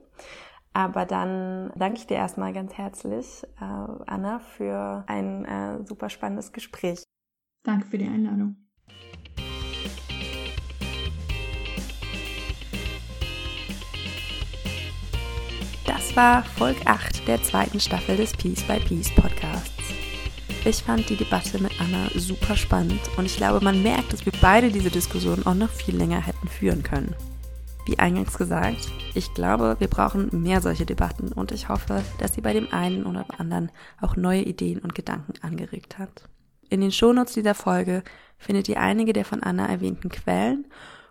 [0.73, 6.51] Aber dann danke ich dir erstmal ganz herzlich, äh, Anna, für ein äh, super spannendes
[6.51, 7.06] Gespräch.
[7.67, 8.55] Danke für die Einladung.
[15.85, 19.83] Das war Folge 8 der zweiten Staffel des Peace by Peace Podcasts.
[20.63, 24.33] Ich fand die Debatte mit Anna super spannend und ich glaube, man merkt, dass wir
[24.39, 27.15] beide diese Diskussion auch noch viel länger hätten führen können.
[27.85, 32.41] Wie eingangs gesagt, ich glaube, wir brauchen mehr solche Debatten und ich hoffe, dass sie
[32.41, 36.29] bei dem einen oder anderen auch neue Ideen und Gedanken angeregt hat.
[36.69, 38.03] In den Shownotes dieser Folge
[38.37, 40.65] findet ihr einige der von Anna erwähnten Quellen